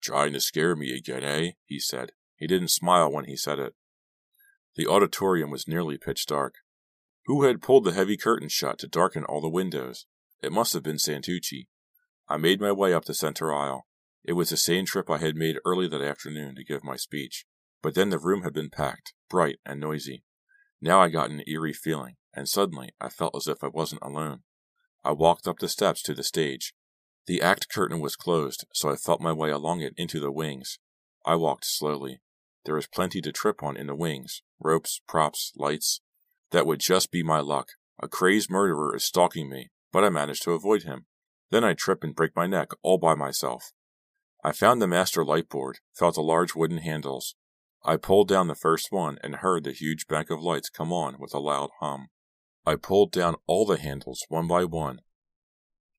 Trying 0.01 0.33
to 0.33 0.39
scare 0.39 0.75
me 0.75 0.95
again, 0.95 1.23
eh? 1.23 1.51
he 1.65 1.79
said. 1.79 2.11
He 2.37 2.47
didn't 2.47 2.69
smile 2.69 3.11
when 3.11 3.25
he 3.25 3.35
said 3.35 3.59
it. 3.59 3.75
The 4.75 4.87
auditorium 4.87 5.51
was 5.51 5.67
nearly 5.67 5.97
pitch 5.97 6.25
dark. 6.25 6.55
Who 7.25 7.43
had 7.43 7.61
pulled 7.61 7.83
the 7.83 7.91
heavy 7.91 8.17
curtains 8.17 8.53
shut 8.53 8.79
to 8.79 8.87
darken 8.87 9.25
all 9.25 9.41
the 9.41 9.49
windows? 9.49 10.05
It 10.41 10.53
must 10.53 10.73
have 10.73 10.83
been 10.83 10.97
Santucci. 10.97 11.67
I 12.29 12.37
made 12.37 12.61
my 12.61 12.71
way 12.71 12.93
up 12.93 13.05
the 13.05 13.13
center 13.13 13.53
aisle. 13.53 13.87
It 14.23 14.33
was 14.33 14.49
the 14.49 14.57
same 14.57 14.85
trip 14.85 15.09
I 15.09 15.17
had 15.17 15.35
made 15.35 15.59
early 15.65 15.87
that 15.89 16.01
afternoon 16.01 16.55
to 16.55 16.63
give 16.63 16.83
my 16.83 16.95
speech, 16.95 17.45
but 17.81 17.95
then 17.95 18.09
the 18.09 18.19
room 18.19 18.43
had 18.43 18.53
been 18.53 18.69
packed, 18.69 19.13
bright, 19.29 19.59
and 19.65 19.79
noisy. 19.79 20.23
Now 20.81 21.01
I 21.01 21.09
got 21.09 21.29
an 21.29 21.43
eerie 21.45 21.73
feeling, 21.73 22.15
and 22.33 22.47
suddenly 22.47 22.91
I 23.01 23.09
felt 23.09 23.35
as 23.35 23.47
if 23.47 23.63
I 23.63 23.67
wasn't 23.67 24.01
alone. 24.01 24.43
I 25.03 25.11
walked 25.11 25.47
up 25.47 25.59
the 25.59 25.67
steps 25.67 26.01
to 26.03 26.13
the 26.13 26.23
stage. 26.23 26.73
The 27.29 27.43
act 27.43 27.69
curtain 27.69 27.99
was 27.99 28.15
closed, 28.15 28.65
so 28.73 28.89
I 28.89 28.95
felt 28.95 29.21
my 29.21 29.31
way 29.31 29.51
along 29.51 29.81
it 29.81 29.93
into 29.97 30.19
the 30.19 30.31
wings. 30.31 30.79
I 31.23 31.35
walked 31.35 31.63
slowly. 31.63 32.21
There 32.65 32.73
was 32.73 32.87
plenty 32.87 33.21
to 33.21 33.31
trip 33.31 33.61
on 33.61 33.77
in 33.77 33.85
the 33.85 33.93
wings 33.93 34.41
ropes, 34.59 34.99
props, 35.07 35.53
lights. 35.55 36.01
That 36.49 36.65
would 36.65 36.79
just 36.79 37.11
be 37.11 37.21
my 37.21 37.39
luck. 37.39 37.67
A 38.01 38.07
crazed 38.07 38.49
murderer 38.49 38.95
is 38.95 39.05
stalking 39.05 39.47
me, 39.47 39.69
but 39.93 40.03
I 40.03 40.09
managed 40.09 40.41
to 40.45 40.53
avoid 40.53 40.85
him. 40.85 41.05
Then 41.51 41.63
I 41.63 41.75
trip 41.75 42.03
and 42.03 42.15
break 42.15 42.35
my 42.35 42.47
neck 42.47 42.69
all 42.81 42.97
by 42.97 43.13
myself. 43.13 43.73
I 44.43 44.51
found 44.51 44.81
the 44.81 44.87
master 44.87 45.23
light 45.23 45.49
board, 45.49 45.81
felt 45.93 46.15
the 46.15 46.21
large 46.21 46.55
wooden 46.55 46.79
handles. 46.79 47.35
I 47.85 47.97
pulled 47.97 48.27
down 48.27 48.47
the 48.47 48.55
first 48.55 48.91
one 48.91 49.19
and 49.23 49.35
heard 49.35 49.65
the 49.65 49.71
huge 49.71 50.07
bank 50.07 50.31
of 50.31 50.41
lights 50.41 50.71
come 50.71 50.91
on 50.91 51.17
with 51.19 51.35
a 51.35 51.39
loud 51.39 51.69
hum. 51.79 52.07
I 52.65 52.75
pulled 52.75 53.11
down 53.11 53.35
all 53.45 53.67
the 53.67 53.77
handles 53.77 54.25
one 54.29 54.47
by 54.47 54.65
one. 54.65 55.01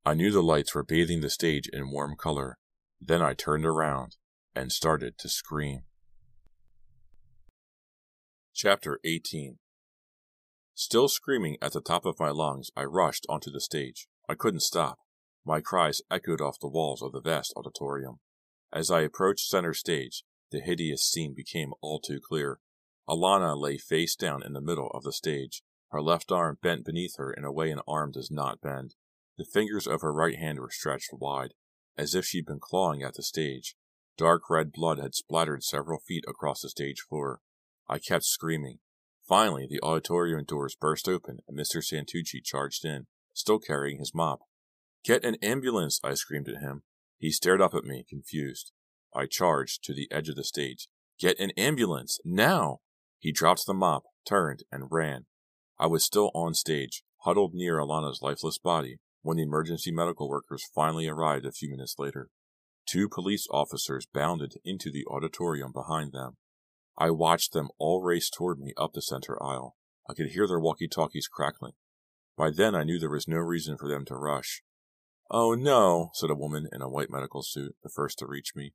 I 0.04 0.14
knew 0.14 0.30
the 0.30 0.42
lights 0.42 0.74
were 0.74 0.82
bathing 0.82 1.20
the 1.20 1.28
stage 1.28 1.68
in 1.68 1.90
warm 1.90 2.16
color. 2.16 2.56
Then 3.00 3.20
I 3.20 3.34
turned 3.34 3.66
around 3.66 4.16
and 4.54 4.72
started 4.72 5.18
to 5.18 5.28
scream. 5.28 5.82
Chapter 8.54 8.98
18 9.04 9.58
Still 10.74 11.08
screaming 11.08 11.58
at 11.60 11.72
the 11.72 11.82
top 11.82 12.06
of 12.06 12.18
my 12.18 12.30
lungs, 12.30 12.70
I 12.74 12.84
rushed 12.84 13.26
onto 13.28 13.50
the 13.50 13.60
stage. 13.60 14.08
I 14.26 14.34
couldn't 14.34 14.60
stop. 14.60 14.98
My 15.44 15.60
cries 15.60 16.00
echoed 16.10 16.40
off 16.40 16.58
the 16.58 16.68
walls 16.68 17.02
of 17.02 17.12
the 17.12 17.20
vast 17.20 17.52
auditorium. 17.54 18.20
As 18.72 18.90
I 18.90 19.02
approached 19.02 19.48
center 19.48 19.74
stage, 19.74 20.24
the 20.50 20.60
hideous 20.60 21.02
scene 21.02 21.34
became 21.34 21.74
all 21.82 22.00
too 22.00 22.20
clear. 22.26 22.60
Alana 23.06 23.54
lay 23.54 23.76
face 23.76 24.16
down 24.16 24.42
in 24.42 24.54
the 24.54 24.60
middle 24.62 24.90
of 24.94 25.02
the 25.02 25.12
stage, 25.12 25.62
her 25.90 26.00
left 26.00 26.32
arm 26.32 26.56
bent 26.62 26.86
beneath 26.86 27.16
her 27.16 27.30
in 27.30 27.44
a 27.44 27.52
way 27.52 27.70
an 27.70 27.80
arm 27.86 28.12
does 28.12 28.30
not 28.30 28.62
bend. 28.62 28.94
The 29.38 29.44
fingers 29.44 29.86
of 29.86 30.02
her 30.02 30.12
right 30.12 30.36
hand 30.36 30.60
were 30.60 30.70
stretched 30.70 31.10
wide, 31.12 31.54
as 31.96 32.14
if 32.14 32.24
she'd 32.24 32.46
been 32.46 32.60
clawing 32.60 33.02
at 33.02 33.14
the 33.14 33.22
stage. 33.22 33.74
Dark 34.16 34.50
red 34.50 34.72
blood 34.72 34.98
had 34.98 35.14
splattered 35.14 35.64
several 35.64 36.00
feet 36.00 36.24
across 36.28 36.60
the 36.60 36.68
stage 36.68 37.00
floor. 37.08 37.40
I 37.88 37.98
kept 37.98 38.24
screaming. 38.24 38.80
Finally, 39.26 39.66
the 39.70 39.80
auditorium 39.82 40.44
doors 40.44 40.76
burst 40.78 41.08
open 41.08 41.38
and 41.48 41.58
Mr. 41.58 41.82
Santucci 41.82 42.42
charged 42.44 42.84
in, 42.84 43.06
still 43.32 43.58
carrying 43.58 43.98
his 43.98 44.14
mop. 44.14 44.40
Get 45.04 45.24
an 45.24 45.36
ambulance, 45.36 46.00
I 46.04 46.14
screamed 46.14 46.48
at 46.48 46.60
him. 46.60 46.82
He 47.18 47.30
stared 47.30 47.60
up 47.60 47.74
at 47.74 47.84
me, 47.84 48.04
confused. 48.08 48.72
I 49.14 49.26
charged 49.26 49.84
to 49.84 49.94
the 49.94 50.08
edge 50.10 50.28
of 50.28 50.36
the 50.36 50.44
stage. 50.44 50.88
Get 51.18 51.38
an 51.38 51.52
ambulance, 51.56 52.18
now! 52.24 52.80
He 53.18 53.32
dropped 53.32 53.66
the 53.66 53.74
mop, 53.74 54.04
turned, 54.26 54.64
and 54.72 54.90
ran. 54.90 55.26
I 55.78 55.86
was 55.86 56.04
still 56.04 56.30
on 56.34 56.54
stage, 56.54 57.02
huddled 57.18 57.54
near 57.54 57.78
Alana's 57.78 58.20
lifeless 58.22 58.58
body, 58.58 58.98
when 59.22 59.36
the 59.36 59.42
emergency 59.42 59.92
medical 59.92 60.28
workers 60.28 60.64
finally 60.74 61.06
arrived 61.08 61.44
a 61.44 61.52
few 61.52 61.70
minutes 61.70 61.96
later. 61.98 62.30
Two 62.86 63.08
police 63.08 63.46
officers 63.50 64.06
bounded 64.12 64.54
into 64.64 64.90
the 64.90 65.04
auditorium 65.06 65.72
behind 65.72 66.12
them. 66.12 66.36
I 66.98 67.10
watched 67.10 67.52
them 67.52 67.68
all 67.78 68.02
race 68.02 68.30
toward 68.30 68.58
me 68.58 68.72
up 68.76 68.92
the 68.92 69.02
center 69.02 69.40
aisle. 69.42 69.76
I 70.08 70.14
could 70.14 70.32
hear 70.32 70.46
their 70.46 70.58
walkie 70.58 70.88
talkies 70.88 71.28
crackling. 71.28 71.72
By 72.36 72.50
then 72.50 72.74
I 72.74 72.84
knew 72.84 72.98
there 72.98 73.10
was 73.10 73.28
no 73.28 73.38
reason 73.38 73.76
for 73.78 73.88
them 73.88 74.04
to 74.06 74.16
rush. 74.16 74.62
Oh 75.30 75.54
no, 75.54 76.10
said 76.14 76.30
a 76.30 76.34
woman 76.34 76.68
in 76.72 76.82
a 76.82 76.88
white 76.88 77.10
medical 77.10 77.42
suit, 77.42 77.76
the 77.82 77.90
first 77.94 78.18
to 78.18 78.26
reach 78.26 78.52
me. 78.56 78.72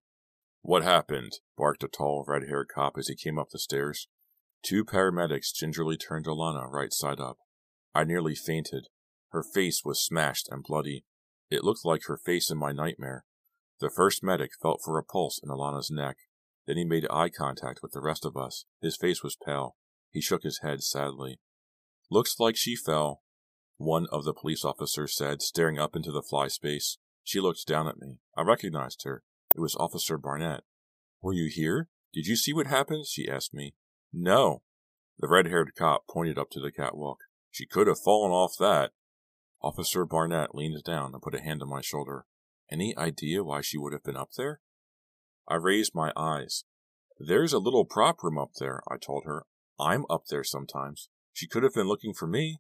What 0.62 0.84
happened? 0.84 1.34
barked 1.58 1.84
a 1.84 1.88
tall, 1.88 2.24
red 2.28 2.44
haired 2.48 2.70
cop 2.74 2.98
as 2.98 3.08
he 3.08 3.16
came 3.16 3.38
up 3.38 3.50
the 3.52 3.60
stairs. 3.60 4.08
Two 4.64 4.86
paramedics 4.86 5.54
gingerly 5.54 5.98
turned 5.98 6.26
Alana 6.26 6.72
right 6.72 6.94
side 6.94 7.20
up. 7.20 7.38
I 7.94 8.04
nearly 8.04 8.34
fainted. 8.34 8.88
Her 9.36 9.44
face 9.44 9.84
was 9.84 10.00
smashed 10.00 10.48
and 10.50 10.64
bloody. 10.64 11.04
It 11.52 11.66
looked 11.66 11.84
like 11.84 12.04
her 12.06 12.16
face 12.16 12.50
in 12.50 12.58
my 12.58 12.72
nightmare. 12.72 13.26
The 13.82 13.90
first 13.90 14.24
medic 14.24 14.52
felt 14.62 14.80
for 14.82 14.98
a 14.98 15.04
pulse 15.04 15.42
in 15.44 15.50
Alana's 15.50 15.92
neck. 15.92 16.16
Then 16.66 16.78
he 16.78 16.86
made 16.86 17.06
eye 17.12 17.28
contact 17.28 17.82
with 17.84 17.92
the 17.92 18.00
rest 18.00 18.24
of 18.24 18.38
us. 18.38 18.64
His 18.82 18.96
face 18.96 19.22
was 19.24 19.36
pale. 19.36 19.76
He 20.10 20.22
shook 20.22 20.44
his 20.44 20.60
head 20.60 20.84
sadly. 20.84 21.42
Looks 22.10 22.40
like 22.40 22.56
she 22.56 22.78
fell, 22.78 23.24
one 23.76 24.08
of 24.10 24.24
the 24.24 24.34
police 24.34 24.64
officers 24.64 25.14
said, 25.14 25.42
staring 25.42 25.78
up 25.78 25.98
into 25.98 26.14
the 26.14 26.24
fly 26.24 26.48
space. 26.48 26.98
She 27.22 27.42
looked 27.42 27.68
down 27.68 27.90
at 27.90 28.00
me. 28.00 28.20
I 28.38 28.44
recognized 28.44 29.04
her. 29.04 29.24
It 29.54 29.60
was 29.60 29.76
Officer 29.76 30.18
Barnett. 30.18 30.64
Were 31.22 31.34
you 31.34 31.50
here? 31.54 31.90
Did 32.14 32.26
you 32.26 32.38
see 32.38 32.54
what 32.54 32.68
happened? 32.68 33.06
She 33.06 33.28
asked 33.28 33.54
me. 33.54 33.76
No. 34.14 34.62
The 35.20 35.28
red 35.28 35.48
haired 35.48 35.74
cop 35.78 36.08
pointed 36.10 36.38
up 36.38 36.52
to 36.52 36.62
the 36.62 36.72
catwalk. 36.72 37.18
She 37.52 37.66
could 37.66 37.88
have 37.88 38.00
fallen 38.00 38.32
off 38.32 38.54
that. 38.62 38.92
Officer 39.62 40.06
Barnett 40.06 40.54
leaned 40.54 40.84
down 40.84 41.14
and 41.14 41.22
put 41.22 41.36
a 41.36 41.42
hand 41.42 41.62
on 41.62 41.70
my 41.70 41.82
shoulder. 41.82 42.26
Any 42.72 42.96
idea 42.98 43.44
why 43.44 43.62
she 43.62 43.78
would 43.78 43.94
have 43.94 44.04
been 44.04 44.18
up 44.18 44.32
there? 44.38 44.60
I 45.48 45.56
raised 45.56 45.94
my 45.94 46.12
eyes. 46.16 46.64
There's 47.20 47.54
a 47.54 47.60
little 47.60 47.86
prop 47.86 48.24
room 48.24 48.38
up 48.38 48.52
there, 48.60 48.82
I 48.92 48.98
told 48.98 49.24
her. 49.26 49.46
I'm 49.80 50.06
up 50.10 50.26
there 50.30 50.44
sometimes. 50.44 51.10
She 51.34 51.48
could 51.48 51.64
have 51.64 51.74
been 51.74 51.88
looking 51.88 52.14
for 52.14 52.28
me. 52.28 52.60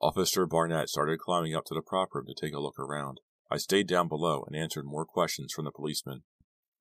Officer 0.00 0.46
Barnett 0.46 0.88
started 0.88 1.18
climbing 1.18 1.54
up 1.54 1.64
to 1.66 1.74
the 1.74 1.82
prop 1.82 2.14
room 2.14 2.26
to 2.26 2.34
take 2.34 2.54
a 2.54 2.60
look 2.60 2.78
around. 2.78 3.20
I 3.50 3.58
stayed 3.58 3.88
down 3.88 4.08
below 4.08 4.44
and 4.46 4.56
answered 4.56 4.86
more 4.86 5.04
questions 5.04 5.52
from 5.52 5.64
the 5.64 5.72
policemen. 5.72 6.22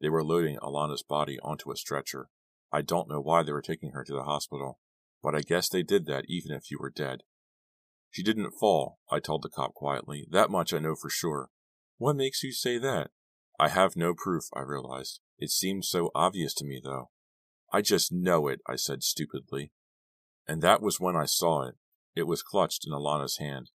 They 0.02 0.10
were 0.10 0.24
loading 0.24 0.58
Alana's 0.62 1.04
body 1.04 1.38
onto 1.44 1.72
a 1.72 1.76
stretcher. 1.76 2.30
I 2.72 2.82
don't 2.82 3.10
know 3.10 3.20
why 3.20 3.44
they 3.44 3.52
were 3.52 3.62
taking 3.62 3.92
her 3.92 4.04
to 4.04 4.14
the 4.14 4.24
hospital, 4.24 4.80
but 5.22 5.36
I 5.36 5.42
guess 5.42 5.68
they 5.68 5.84
did 5.84 6.06
that 6.06 6.26
even 6.28 6.52
if 6.52 6.72
you 6.72 6.78
were 6.80 6.90
dead. 6.90 7.24
She 8.12 8.24
didn't 8.24 8.52
fall, 8.60 9.00
I 9.12 9.20
told 9.20 9.44
the 9.44 9.50
cop 9.50 9.74
quietly. 9.74 10.28
That 10.30 10.50
much 10.50 10.74
I 10.74 10.80
know 10.80 10.96
for 10.96 11.10
sure. 11.10 11.50
What 11.98 12.16
makes 12.16 12.44
you 12.44 12.52
say 12.52 12.78
that? 12.80 13.12
I 13.60 13.70
have 13.70 13.96
no 13.96 14.14
proof, 14.14 14.46
I 14.54 14.62
realized. 14.62 15.20
It 15.38 15.52
seemed 15.52 15.86
so 15.86 16.12
obvious 16.16 16.54
to 16.56 16.66
me, 16.66 16.82
though. 16.84 17.10
I 17.72 17.82
just 17.82 18.12
know 18.12 18.48
it, 18.48 18.62
I 18.68 18.78
said 18.78 19.04
stupidly. 19.04 19.72
And 20.48 20.62
that 20.62 20.82
was 20.82 21.00
when 21.00 21.16
I 21.16 21.26
saw 21.26 21.68
it. 21.68 21.76
It 22.16 22.24
was 22.24 22.42
clutched 22.42 22.88
in 22.88 22.94
Alana's 22.94 23.38
hand, 23.38 23.70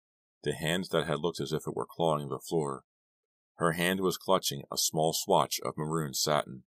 the 0.42 0.54
hand 0.54 0.88
that 0.92 1.06
had 1.06 1.20
looked 1.20 1.40
as 1.40 1.52
if 1.52 1.66
it 1.66 1.76
were 1.76 1.86
clawing 1.86 2.28
the 2.28 2.38
floor. 2.38 2.84
Her 3.56 3.72
hand 3.72 4.00
was 4.00 4.16
clutching 4.16 4.62
a 4.72 4.78
small 4.78 5.12
swatch 5.12 5.60
of 5.64 5.76
maroon 5.76 6.14
satin. 6.14 6.64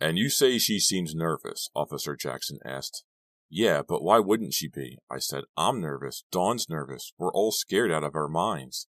And 0.00 0.16
you 0.16 0.28
say 0.28 0.58
she 0.58 0.78
seems 0.78 1.14
nervous? 1.14 1.68
Officer 1.74 2.14
Jackson 2.14 2.58
asked. 2.64 3.02
Yeah, 3.48 3.82
but 3.86 4.02
why 4.02 4.18
wouldn't 4.18 4.54
she 4.54 4.68
be? 4.68 4.98
I 5.10 5.18
said. 5.18 5.44
I'm 5.56 5.80
nervous. 5.80 6.24
Dawn's 6.32 6.68
nervous. 6.68 7.12
We're 7.18 7.32
all 7.32 7.52
scared 7.52 7.92
out 7.92 8.04
of 8.04 8.14
our 8.14 8.28
minds. 8.28 8.88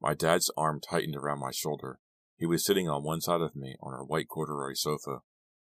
My 0.00 0.14
dad's 0.14 0.50
arm 0.56 0.80
tightened 0.80 1.16
around 1.16 1.40
my 1.40 1.50
shoulder. 1.50 1.98
He 2.36 2.46
was 2.46 2.64
sitting 2.64 2.88
on 2.88 3.02
one 3.02 3.20
side 3.20 3.40
of 3.40 3.56
me 3.56 3.76
on 3.80 3.94
our 3.94 4.04
white 4.04 4.28
corduroy 4.28 4.74
sofa. 4.74 5.20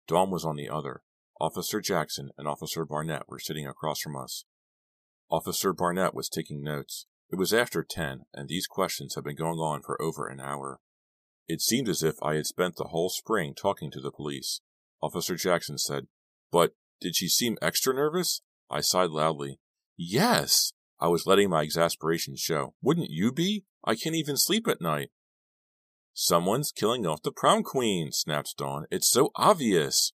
Dawn 0.06 0.30
was 0.30 0.44
on 0.44 0.56
the 0.56 0.68
other. 0.68 1.02
Officer 1.40 1.80
Jackson 1.80 2.30
and 2.36 2.46
Officer 2.46 2.84
Barnett 2.84 3.28
were 3.28 3.38
sitting 3.38 3.66
across 3.66 4.00
from 4.00 4.16
us. 4.16 4.44
Officer 5.30 5.72
Barnett 5.72 6.14
was 6.14 6.28
taking 6.28 6.62
notes. 6.62 7.06
It 7.30 7.36
was 7.36 7.52
after 7.52 7.82
ten, 7.82 8.22
and 8.32 8.48
these 8.48 8.66
questions 8.66 9.14
had 9.14 9.24
been 9.24 9.36
going 9.36 9.58
on 9.58 9.82
for 9.82 10.00
over 10.00 10.26
an 10.26 10.40
hour. 10.40 10.80
It 11.46 11.60
seemed 11.60 11.88
as 11.88 12.02
if 12.02 12.14
I 12.22 12.34
had 12.34 12.46
spent 12.46 12.76
the 12.76 12.88
whole 12.88 13.08
spring 13.08 13.54
talking 13.54 13.90
to 13.90 14.00
the 14.00 14.10
police. 14.10 14.60
Officer 15.02 15.36
Jackson 15.36 15.78
said, 15.78 16.06
But 16.50 16.72
did 17.00 17.16
she 17.16 17.28
seem 17.28 17.56
extra 17.62 17.94
nervous? 17.94 18.42
I 18.70 18.80
sighed 18.80 19.10
loudly. 19.10 19.60
Yes! 19.96 20.72
I 21.00 21.08
was 21.08 21.26
letting 21.26 21.50
my 21.50 21.62
exasperation 21.62 22.36
show. 22.36 22.74
Wouldn't 22.82 23.10
you 23.10 23.32
be? 23.32 23.64
I 23.84 23.94
can't 23.94 24.16
even 24.16 24.36
sleep 24.36 24.66
at 24.66 24.80
night. 24.80 25.10
Someone's 26.12 26.72
killing 26.72 27.06
off 27.06 27.22
the 27.22 27.30
prom 27.30 27.62
queen, 27.62 28.10
snapped 28.10 28.56
Dawn. 28.56 28.86
It's 28.90 29.08
so 29.08 29.30
obvious. 29.36 30.12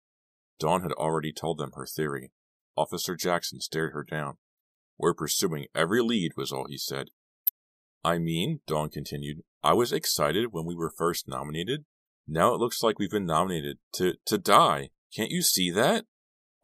Dawn 0.58 0.82
had 0.82 0.92
already 0.92 1.32
told 1.32 1.58
them 1.58 1.70
her 1.74 1.86
theory. 1.86 2.32
Officer 2.76 3.14
Jackson 3.14 3.60
stared 3.60 3.92
her 3.92 4.04
down. 4.04 4.38
We're 4.98 5.14
pursuing 5.14 5.66
every 5.74 6.02
lead, 6.02 6.32
was 6.36 6.52
all 6.52 6.66
he 6.68 6.78
said. 6.78 7.08
I 8.04 8.18
mean, 8.18 8.60
Dawn 8.66 8.88
continued, 8.88 9.42
I 9.62 9.74
was 9.74 9.92
excited 9.92 10.52
when 10.52 10.66
we 10.66 10.74
were 10.74 10.90
first 10.90 11.28
nominated. 11.28 11.84
Now 12.26 12.54
it 12.54 12.58
looks 12.58 12.82
like 12.82 12.98
we've 12.98 13.10
been 13.10 13.26
nominated 13.26 13.78
to, 13.94 14.14
to 14.26 14.38
die. 14.38 14.90
Can't 15.14 15.30
you 15.30 15.42
see 15.42 15.70
that? 15.70 16.06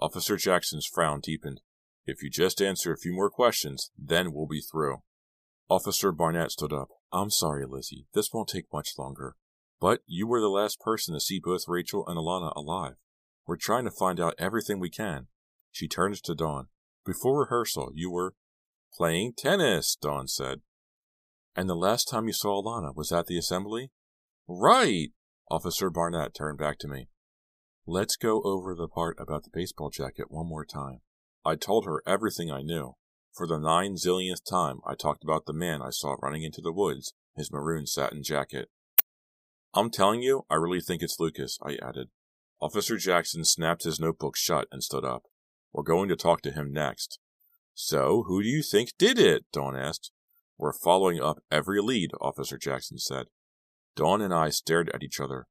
Officer 0.00 0.36
Jackson's 0.36 0.86
frown 0.86 1.20
deepened. 1.20 1.60
If 2.06 2.22
you 2.22 2.30
just 2.30 2.62
answer 2.62 2.92
a 2.92 2.98
few 2.98 3.12
more 3.12 3.30
questions, 3.30 3.90
then 3.98 4.32
we'll 4.32 4.46
be 4.46 4.60
through. 4.60 4.98
Officer 5.68 6.12
Barnett 6.12 6.52
stood 6.52 6.72
up. 6.72 6.88
I'm 7.12 7.30
sorry, 7.30 7.66
Lizzie. 7.66 8.06
This 8.14 8.32
won't 8.32 8.48
take 8.48 8.72
much 8.72 8.90
longer. 8.96 9.36
But 9.80 10.00
you 10.06 10.26
were 10.26 10.40
the 10.40 10.48
last 10.48 10.80
person 10.80 11.14
to 11.14 11.20
see 11.20 11.40
both 11.42 11.68
Rachel 11.68 12.04
and 12.06 12.16
Alana 12.16 12.54
alive. 12.56 12.94
We're 13.46 13.56
trying 13.56 13.84
to 13.84 13.90
find 13.90 14.20
out 14.20 14.34
everything 14.38 14.78
we 14.78 14.90
can. 14.90 15.26
She 15.70 15.88
turned 15.88 16.22
to 16.22 16.34
Dawn. 16.34 16.68
Before 17.04 17.40
rehearsal, 17.40 17.92
you 17.94 18.10
were 18.10 18.34
playing 18.94 19.34
tennis, 19.36 19.96
Dawn 20.00 20.28
said. 20.28 20.60
And 21.54 21.68
the 21.68 21.74
last 21.74 22.04
time 22.04 22.26
you 22.26 22.32
saw 22.32 22.62
Alana 22.62 22.94
was 22.94 23.12
at 23.12 23.26
the 23.26 23.38
assembly? 23.38 23.90
Right! 24.46 25.08
Officer 25.50 25.90
Barnett 25.90 26.34
turned 26.34 26.58
back 26.58 26.78
to 26.78 26.88
me. 26.88 27.08
Let's 27.90 28.16
go 28.16 28.42
over 28.42 28.74
the 28.74 28.86
part 28.86 29.16
about 29.18 29.44
the 29.44 29.50
baseball 29.50 29.88
jacket 29.88 30.26
one 30.30 30.46
more 30.46 30.66
time. 30.66 31.00
I 31.42 31.56
told 31.56 31.86
her 31.86 32.02
everything 32.06 32.52
I 32.52 32.60
knew. 32.60 32.96
For 33.32 33.46
the 33.46 33.58
nine 33.58 33.94
zillionth 33.94 34.44
time, 34.46 34.80
I 34.86 34.94
talked 34.94 35.24
about 35.24 35.46
the 35.46 35.54
man 35.54 35.80
I 35.80 35.88
saw 35.88 36.16
running 36.20 36.42
into 36.42 36.60
the 36.60 36.70
woods, 36.70 37.14
his 37.34 37.50
maroon 37.50 37.86
satin 37.86 38.22
jacket. 38.22 38.68
I'm 39.72 39.88
telling 39.88 40.20
you, 40.20 40.42
I 40.50 40.56
really 40.56 40.82
think 40.82 41.00
it's 41.00 41.18
Lucas, 41.18 41.58
I 41.62 41.78
added. 41.82 42.08
Officer 42.60 42.98
Jackson 42.98 43.42
snapped 43.42 43.84
his 43.84 43.98
notebook 43.98 44.36
shut 44.36 44.68
and 44.70 44.84
stood 44.84 45.06
up. 45.06 45.22
We're 45.72 45.82
going 45.82 46.10
to 46.10 46.16
talk 46.16 46.42
to 46.42 46.52
him 46.52 46.70
next. 46.70 47.18
So, 47.72 48.24
who 48.26 48.42
do 48.42 48.50
you 48.50 48.62
think 48.62 48.90
did 48.98 49.18
it? 49.18 49.46
Dawn 49.50 49.74
asked. 49.74 50.12
We're 50.58 50.74
following 50.74 51.22
up 51.22 51.38
every 51.50 51.80
lead, 51.80 52.10
Officer 52.20 52.58
Jackson 52.58 52.98
said. 52.98 53.28
Dawn 53.96 54.20
and 54.20 54.34
I 54.34 54.50
stared 54.50 54.90
at 54.92 55.02
each 55.02 55.20
other. 55.20 55.46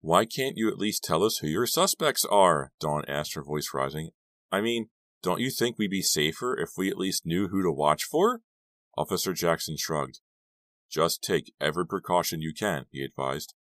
Why 0.00 0.24
can't 0.24 0.56
you 0.56 0.68
at 0.68 0.78
least 0.78 1.02
tell 1.02 1.24
us 1.24 1.38
who 1.38 1.48
your 1.48 1.66
suspects 1.66 2.24
are? 2.24 2.72
Dawn 2.80 3.04
asked, 3.08 3.34
her 3.34 3.42
voice 3.42 3.70
rising. 3.74 4.10
I 4.52 4.60
mean, 4.60 4.88
don't 5.22 5.40
you 5.40 5.50
think 5.50 5.76
we'd 5.76 5.90
be 5.90 6.02
safer 6.02 6.56
if 6.58 6.70
we 6.76 6.88
at 6.88 6.96
least 6.96 7.26
knew 7.26 7.48
who 7.48 7.62
to 7.62 7.72
watch 7.72 8.04
for? 8.04 8.40
Officer 8.96 9.32
Jackson 9.32 9.76
shrugged. 9.76 10.20
Just 10.90 11.22
take 11.22 11.52
every 11.60 11.86
precaution 11.86 12.40
you 12.40 12.54
can, 12.54 12.86
he 12.90 13.02
advised. 13.02 13.54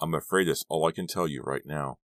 I'm 0.00 0.14
afraid 0.14 0.48
that's 0.48 0.64
all 0.68 0.86
I 0.86 0.92
can 0.92 1.06
tell 1.06 1.28
you 1.28 1.42
right 1.42 1.64
now. 1.64 1.98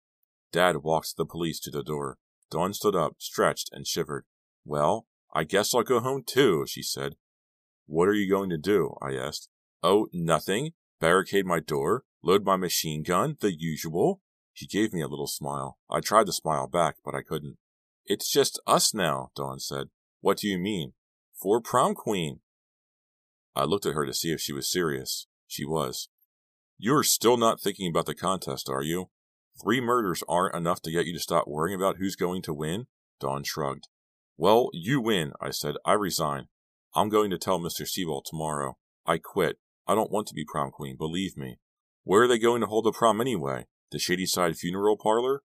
Dad 0.52 0.78
walked 0.78 1.18
the 1.18 1.26
police 1.26 1.60
to 1.62 1.72
the 1.72 1.84
door. 1.84 2.18
Dawn 2.52 2.74
stood 2.74 2.96
up, 2.96 3.16
stretched, 3.18 3.70
and 3.74 3.86
shivered. 3.86 4.26
Well, 4.66 5.08
I 5.34 5.44
guess 5.44 5.74
I'll 5.74 5.84
go 5.84 6.00
home 6.00 6.24
too, 6.26 6.66
she 6.68 6.82
said. 6.82 7.16
What 7.88 8.08
are 8.08 8.14
you 8.14 8.30
going 8.30 8.50
to 8.52 8.58
do? 8.58 8.96
I 9.02 9.16
asked. 9.16 9.50
Oh, 9.82 10.08
nothing. 10.14 10.72
Barricade 11.00 11.46
my 11.46 11.60
door, 11.60 12.04
load 12.24 12.44
my 12.44 12.58
machine 12.58 13.04
gun, 13.04 13.38
the 13.40 13.54
usual. 13.58 14.22
She 14.54 14.68
gave 14.68 14.94
me 14.94 15.02
a 15.02 15.08
little 15.08 15.28
smile. 15.28 15.78
I 15.90 16.02
tried 16.02 16.26
to 16.26 16.34
smile 16.34 16.68
back, 16.68 16.96
but 17.06 17.16
I 17.16 17.22
couldn't. 17.22 17.58
It's 18.06 18.30
just 18.30 18.60
us 18.68 18.94
now, 18.94 19.32
Dawn 19.36 19.60
said. 19.60 19.88
What 20.22 20.38
do 20.38 20.48
you 20.48 20.58
mean? 20.58 20.94
For 21.34 21.62
prom 21.62 21.96
queen. 21.96 22.42
I 23.56 23.64
looked 23.64 23.86
at 23.86 23.94
her 23.94 24.06
to 24.06 24.14
see 24.14 24.32
if 24.32 24.42
she 24.42 24.52
was 24.52 24.70
serious. 24.70 25.28
She 25.48 25.64
was. 25.64 26.10
You're 26.78 27.04
still 27.04 27.38
not 27.38 27.62
thinking 27.62 27.90
about 27.90 28.06
the 28.06 28.16
contest, 28.16 28.70
are 28.70 28.84
you? 28.84 29.10
Three 29.62 29.82
murders 29.82 30.24
aren't 30.28 30.56
enough 30.56 30.82
to 30.82 30.92
get 30.92 31.06
you 31.06 31.14
to 31.14 31.20
stop 31.20 31.48
worrying 31.48 31.76
about 31.76 31.98
who's 31.98 32.16
going 32.16 32.42
to 32.44 32.54
win? 32.54 32.88
Dawn 33.20 33.44
shrugged. 33.44 33.88
Well, 34.38 34.70
you 34.74 35.02
win, 35.02 35.34
I 35.42 35.52
said. 35.52 35.76
I 35.86 35.94
resign. 35.94 36.48
I'm 36.96 37.10
going 37.10 37.30
to 37.32 37.38
tell 37.38 37.60
Mr. 37.60 37.88
Sewall 37.88 38.22
tomorrow. 38.26 38.78
I 39.06 39.18
quit. 39.18 39.58
I 39.90 39.96
don't 39.96 40.12
want 40.12 40.28
to 40.28 40.36
be 40.36 40.46
prom 40.46 40.70
queen, 40.70 40.98
believe 40.98 41.36
me. 41.36 41.58
Where 42.04 42.22
are 42.22 42.28
they 42.28 42.38
going 42.38 42.62
to 42.62 42.68
hold 42.68 42.86
the 42.86 42.92
prom 42.92 43.20
anyway? 43.20 43.66
The 43.92 43.98
Shadyside 43.98 44.56
Funeral 44.56 44.98
Parlor? 44.98 45.42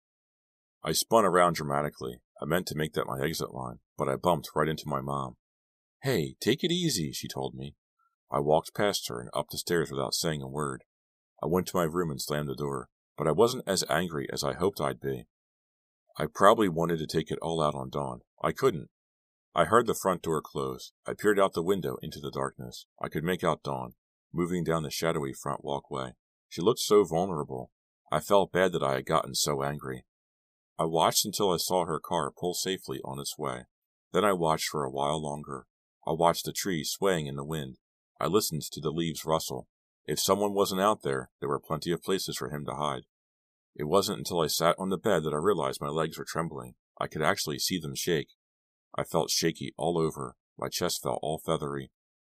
I 0.83 0.93
spun 0.93 1.25
around 1.25 1.53
dramatically. 1.53 2.21
I 2.41 2.45
meant 2.45 2.65
to 2.69 2.75
make 2.75 2.93
that 2.93 3.05
my 3.05 3.23
exit 3.23 3.53
line, 3.53 3.81
but 3.99 4.09
I 4.09 4.15
bumped 4.15 4.49
right 4.55 4.67
into 4.67 4.87
my 4.87 4.99
mom. 4.99 5.35
Hey, 6.01 6.37
take 6.41 6.63
it 6.63 6.71
easy, 6.71 7.11
she 7.11 7.27
told 7.27 7.53
me. 7.53 7.75
I 8.31 8.39
walked 8.39 8.73
past 8.73 9.09
her 9.09 9.21
and 9.21 9.29
up 9.31 9.49
the 9.51 9.59
stairs 9.59 9.91
without 9.91 10.15
saying 10.15 10.41
a 10.41 10.47
word. 10.47 10.85
I 11.43 11.45
went 11.45 11.67
to 11.67 11.77
my 11.77 11.83
room 11.83 12.09
and 12.09 12.19
slammed 12.19 12.49
the 12.49 12.55
door, 12.55 12.89
but 13.15 13.27
I 13.27 13.33
wasn't 13.33 13.65
as 13.67 13.83
angry 13.91 14.27
as 14.33 14.43
I 14.43 14.53
hoped 14.53 14.81
I'd 14.81 14.99
be. 14.99 15.27
I 16.17 16.25
probably 16.25 16.67
wanted 16.67 16.97
to 16.97 17.05
take 17.05 17.29
it 17.29 17.37
all 17.43 17.61
out 17.61 17.75
on 17.75 17.91
Dawn. 17.91 18.21
I 18.43 18.53
couldn't. 18.53 18.89
I 19.53 19.65
heard 19.65 19.85
the 19.85 19.93
front 19.93 20.23
door 20.23 20.41
close. 20.41 20.93
I 21.05 21.13
peered 21.13 21.39
out 21.39 21.53
the 21.53 21.61
window 21.61 21.97
into 22.01 22.19
the 22.19 22.31
darkness. 22.31 22.87
I 22.99 23.07
could 23.07 23.23
make 23.23 23.43
out 23.43 23.61
Dawn, 23.61 23.93
moving 24.33 24.63
down 24.63 24.83
the 24.83 24.91
shadowy 24.91 25.33
front 25.33 25.63
walkway. 25.63 26.13
She 26.49 26.61
looked 26.61 26.79
so 26.79 27.03
vulnerable. 27.03 27.71
I 28.11 28.19
felt 28.19 28.51
bad 28.51 28.71
that 28.73 28.83
I 28.83 28.95
had 28.95 29.05
gotten 29.05 29.35
so 29.35 29.63
angry. 29.63 30.05
I 30.77 30.85
watched 30.85 31.25
until 31.25 31.51
I 31.51 31.57
saw 31.57 31.85
her 31.85 31.99
car 31.99 32.31
pull 32.31 32.53
safely 32.53 32.99
on 33.05 33.19
its 33.19 33.37
way. 33.37 33.65
Then 34.13 34.25
I 34.25 34.33
watched 34.33 34.69
for 34.69 34.83
a 34.83 34.91
while 34.91 35.21
longer. 35.21 35.65
I 36.05 36.11
watched 36.11 36.45
the 36.45 36.51
trees 36.51 36.89
swaying 36.89 37.27
in 37.27 37.35
the 37.35 37.43
wind. 37.43 37.77
I 38.19 38.27
listened 38.27 38.63
to 38.63 38.81
the 38.81 38.91
leaves 38.91 39.25
rustle. 39.25 39.67
If 40.05 40.19
someone 40.19 40.53
wasn't 40.53 40.81
out 40.81 41.03
there, 41.03 41.29
there 41.39 41.49
were 41.49 41.59
plenty 41.59 41.91
of 41.91 42.03
places 42.03 42.37
for 42.37 42.49
him 42.49 42.65
to 42.65 42.75
hide. 42.75 43.03
It 43.75 43.85
wasn't 43.85 44.17
until 44.17 44.41
I 44.41 44.47
sat 44.47 44.75
on 44.77 44.89
the 44.89 44.97
bed 44.97 45.23
that 45.23 45.33
I 45.33 45.37
realized 45.37 45.79
my 45.79 45.87
legs 45.87 46.17
were 46.17 46.25
trembling. 46.27 46.75
I 46.99 47.07
could 47.07 47.21
actually 47.21 47.59
see 47.59 47.79
them 47.79 47.95
shake. 47.95 48.29
I 48.95 49.03
felt 49.03 49.29
shaky 49.29 49.73
all 49.77 49.97
over. 49.97 50.35
My 50.57 50.67
chest 50.67 51.01
felt 51.01 51.19
all 51.21 51.39
feathery. 51.39 51.91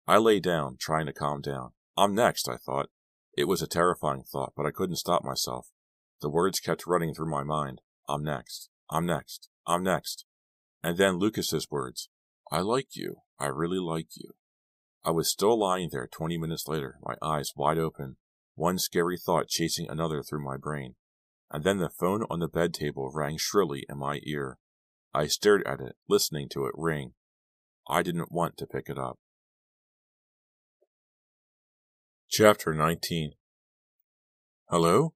I 0.08 0.18
lay 0.18 0.40
down, 0.40 0.78
trying 0.80 1.06
to 1.06 1.14
calm 1.14 1.42
down. 1.42 1.72
I'm 1.98 2.16
next, 2.16 2.48
I 2.50 2.58
thought. 2.58 2.90
It 3.38 3.46
was 3.46 3.62
a 3.62 3.68
terrifying 3.68 4.24
thought, 4.24 4.54
but 4.56 4.66
I 4.66 4.72
couldn't 4.72 4.98
stop 4.98 5.24
myself. 5.24 5.68
The 6.22 6.30
words 6.30 6.60
kept 6.60 6.88
running 6.88 7.14
through 7.14 7.30
my 7.30 7.44
mind. 7.44 7.82
I'm 8.08 8.24
next. 8.24 8.70
I'm 8.90 9.06
next. 9.06 9.50
I'm 9.66 9.84
next. 9.84 10.26
And 10.84 10.98
then 10.98 11.18
Lucas's 11.18 11.68
words. 11.70 12.10
I 12.52 12.60
like 12.62 12.96
you. 12.96 13.18
I 13.40 13.48
really 13.48 13.80
like 13.80 14.10
you. 14.16 14.32
I 15.04 15.12
was 15.12 15.32
still 15.32 15.58
lying 15.58 15.90
there 15.92 16.08
twenty 16.08 16.38
minutes 16.38 16.68
later, 16.68 17.00
my 17.04 17.16
eyes 17.22 17.54
wide 17.56 17.80
open, 17.80 18.18
one 18.56 18.78
scary 18.78 19.18
thought 19.18 19.48
chasing 19.48 19.90
another 19.90 20.22
through 20.22 20.44
my 20.44 20.58
brain. 20.58 20.96
And 21.50 21.64
then 21.64 21.80
the 21.80 21.90
phone 21.90 22.26
on 22.30 22.40
the 22.40 22.48
bed 22.48 22.74
table 22.74 23.12
rang 23.14 23.38
shrilly 23.38 23.86
in 23.90 23.98
my 23.98 24.20
ear. 24.24 24.60
I 25.14 25.28
stared 25.28 25.64
at 25.66 25.80
it, 25.80 25.96
listening 26.08 26.50
to 26.50 26.66
it 26.66 26.74
ring. 26.76 27.14
I 27.90 28.04
didn't 28.04 28.32
want 28.32 28.58
to 28.58 28.68
pick 28.68 28.90
it 28.90 28.98
up. 28.98 29.18
Chapter 32.34 32.74
19 32.74 33.34
Hello? 34.70 35.13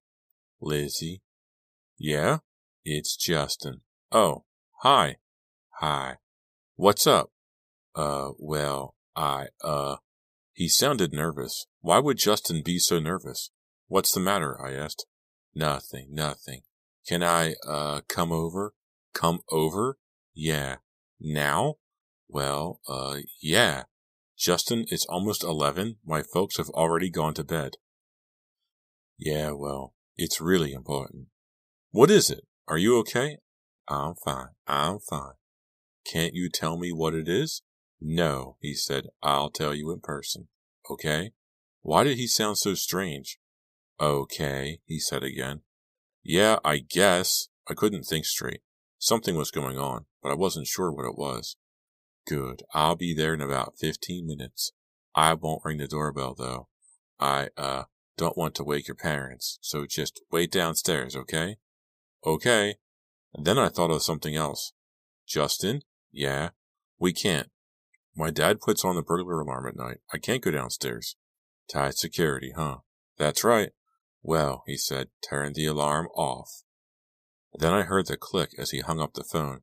Lizzie? 0.60 1.22
Yeah? 1.96 2.40
It's 2.84 3.16
Justin. 3.16 3.80
Oh, 4.12 4.44
hi. 4.82 5.16
Hi. 5.80 6.16
What's 6.74 7.06
up? 7.06 7.30
Uh, 7.94 8.32
well, 8.38 8.96
I, 9.16 9.46
uh. 9.64 9.96
He 10.52 10.68
sounded 10.68 11.14
nervous. 11.14 11.64
Why 11.80 12.00
would 12.00 12.18
Justin 12.18 12.60
be 12.62 12.78
so 12.78 12.98
nervous? 12.98 13.50
What's 13.88 14.12
the 14.12 14.20
matter? 14.20 14.60
I 14.62 14.74
asked. 14.74 15.06
Nothing, 15.54 16.08
nothing. 16.10 16.64
Can 17.08 17.22
I, 17.22 17.54
uh, 17.66 18.02
come 18.10 18.30
over? 18.30 18.74
Come 19.14 19.40
over? 19.50 19.96
Yeah. 20.34 20.76
Now? 21.18 21.76
Well, 22.28 22.82
uh, 22.86 23.20
yeah. 23.40 23.84
Justin, 24.38 24.84
it's 24.90 25.06
almost 25.06 25.42
11. 25.42 25.96
My 26.04 26.22
folks 26.22 26.58
have 26.58 26.68
already 26.70 27.10
gone 27.10 27.34
to 27.34 27.44
bed. 27.44 27.76
Yeah, 29.18 29.52
well, 29.52 29.94
it's 30.16 30.40
really 30.40 30.72
important. 30.72 31.28
What 31.90 32.10
is 32.10 32.30
it? 32.30 32.46
Are 32.68 32.76
you 32.76 32.98
okay? 32.98 33.38
I'm 33.88 34.14
fine. 34.24 34.48
I'm 34.66 34.98
fine. 34.98 35.34
Can't 36.04 36.34
you 36.34 36.50
tell 36.50 36.76
me 36.76 36.92
what 36.92 37.14
it 37.14 37.28
is? 37.28 37.62
No, 38.00 38.56
he 38.60 38.74
said. 38.74 39.06
I'll 39.22 39.50
tell 39.50 39.74
you 39.74 39.90
in 39.90 40.00
person. 40.00 40.48
Okay? 40.90 41.32
Why 41.82 42.04
did 42.04 42.18
he 42.18 42.26
sound 42.26 42.58
so 42.58 42.74
strange? 42.74 43.38
Okay, 44.00 44.80
he 44.84 44.98
said 44.98 45.22
again. 45.22 45.62
Yeah, 46.22 46.58
I 46.64 46.78
guess. 46.78 47.48
I 47.68 47.74
couldn't 47.74 48.04
think 48.04 48.26
straight. 48.26 48.60
Something 48.98 49.36
was 49.36 49.50
going 49.50 49.78
on, 49.78 50.04
but 50.22 50.30
I 50.30 50.34
wasn't 50.34 50.66
sure 50.66 50.92
what 50.92 51.06
it 51.06 51.16
was. 51.16 51.56
Good. 52.26 52.62
I'll 52.74 52.96
be 52.96 53.14
there 53.14 53.34
in 53.34 53.40
about 53.40 53.78
15 53.78 54.26
minutes. 54.26 54.72
I 55.14 55.34
won't 55.34 55.64
ring 55.64 55.78
the 55.78 55.86
doorbell 55.86 56.34
though. 56.34 56.68
I, 57.20 57.48
uh, 57.56 57.84
don't 58.16 58.36
want 58.36 58.54
to 58.54 58.64
wake 58.64 58.88
your 58.88 58.94
parents, 58.94 59.58
so 59.60 59.86
just 59.86 60.22
wait 60.30 60.50
downstairs, 60.50 61.14
okay? 61.14 61.56
Okay. 62.24 62.76
And 63.34 63.46
then 63.46 63.58
I 63.58 63.68
thought 63.68 63.90
of 63.90 64.02
something 64.02 64.34
else. 64.34 64.72
Justin? 65.26 65.82
Yeah? 66.10 66.50
We 66.98 67.12
can't. 67.12 67.50
My 68.16 68.30
dad 68.30 68.60
puts 68.60 68.84
on 68.84 68.96
the 68.96 69.02
burglar 69.02 69.40
alarm 69.40 69.66
at 69.68 69.76
night. 69.76 69.98
I 70.12 70.18
can't 70.18 70.42
go 70.42 70.50
downstairs. 70.50 71.16
Tight 71.70 71.94
security, 71.94 72.52
huh? 72.56 72.78
That's 73.18 73.44
right. 73.44 73.72
Well, 74.22 74.62
he 74.66 74.76
said, 74.76 75.08
turn 75.28 75.52
the 75.52 75.66
alarm 75.66 76.08
off. 76.16 76.62
Then 77.58 77.74
I 77.74 77.82
heard 77.82 78.06
the 78.06 78.16
click 78.16 78.50
as 78.58 78.70
he 78.70 78.80
hung 78.80 79.00
up 79.00 79.14
the 79.14 79.24
phone. 79.24 79.60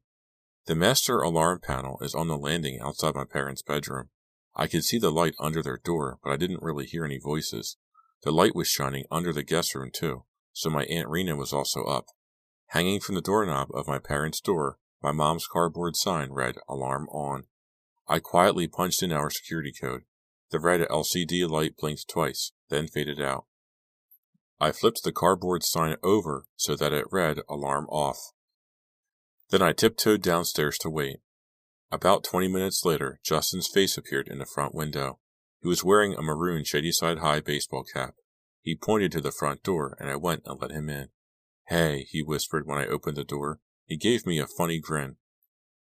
The 0.65 0.75
master 0.75 1.19
alarm 1.19 1.59
panel 1.61 1.97
is 2.01 2.15
on 2.15 2.27
the 2.27 2.37
landing 2.37 2.79
outside 2.79 3.15
my 3.15 3.25
parents' 3.25 3.61
bedroom. 3.61 4.09
I 4.55 4.67
could 4.67 4.85
see 4.85 4.97
the 4.97 5.11
light 5.11 5.35
under 5.37 5.61
their 5.61 5.77
door, 5.77 6.19
but 6.23 6.31
I 6.31 6.37
didn't 6.37 6.63
really 6.63 6.85
hear 6.85 7.03
any 7.03 7.17
voices. 7.17 7.75
The 8.21 8.31
light 8.31 8.55
was 8.55 8.69
shining 8.69 9.03
under 9.11 9.33
the 9.33 9.43
guest 9.43 9.75
room, 9.75 9.91
too, 9.93 10.23
so 10.53 10.69
my 10.69 10.85
Aunt 10.85 11.09
Rena 11.09 11.35
was 11.35 11.51
also 11.51 11.83
up. 11.83 12.05
Hanging 12.67 13.01
from 13.01 13.15
the 13.15 13.21
doorknob 13.21 13.69
of 13.73 13.87
my 13.87 13.99
parents' 13.99 14.39
door, 14.39 14.77
my 15.01 15.11
mom's 15.11 15.47
cardboard 15.47 15.97
sign 15.97 16.31
read 16.31 16.55
Alarm 16.69 17.09
On. 17.09 17.43
I 18.07 18.19
quietly 18.19 18.67
punched 18.67 19.03
in 19.03 19.11
our 19.11 19.29
security 19.29 19.73
code. 19.73 20.03
The 20.51 20.59
red 20.59 20.81
LCD 20.87 21.49
light 21.49 21.75
blinked 21.75 22.07
twice, 22.07 22.53
then 22.69 22.87
faded 22.87 23.19
out. 23.19 23.45
I 24.61 24.71
flipped 24.71 25.03
the 25.03 25.11
cardboard 25.11 25.63
sign 25.63 25.97
over 26.03 26.45
so 26.55 26.75
that 26.77 26.93
it 26.93 27.11
read 27.11 27.39
Alarm 27.49 27.87
Off. 27.89 28.32
Then 29.53 29.61
I 29.61 29.71
tiptoed 29.71 30.23
downstairs 30.23 30.79
to 30.79 30.89
wait. 30.89 31.17
About 31.91 32.23
twenty 32.23 32.47
minutes 32.47 32.83
later, 32.83 33.19
Justin's 33.23 33.67
face 33.67 33.99
appeared 33.99 34.27
in 34.27 34.39
the 34.39 34.47
front 34.47 34.73
window. 34.73 35.19
He 35.61 35.67
was 35.67 35.83
wearing 35.83 36.15
a 36.15 36.23
maroon 36.23 36.63
Shadyside 36.63 37.19
High 37.19 37.39
baseball 37.39 37.83
cap. 37.83 38.15
He 38.63 38.75
pointed 38.75 39.11
to 39.11 39.21
the 39.21 39.31
front 39.31 39.61
door, 39.61 39.95
and 39.99 40.09
I 40.09 40.15
went 40.15 40.41
and 40.47 40.59
let 40.59 40.71
him 40.71 40.89
in. 40.89 41.09
Hey, 41.67 42.07
he 42.09 42.23
whispered 42.23 42.65
when 42.65 42.79
I 42.79 42.87
opened 42.87 43.15
the 43.15 43.23
door. 43.23 43.59
He 43.85 43.95
gave 43.95 44.25
me 44.25 44.39
a 44.39 44.47
funny 44.47 44.79
grin. 44.79 45.17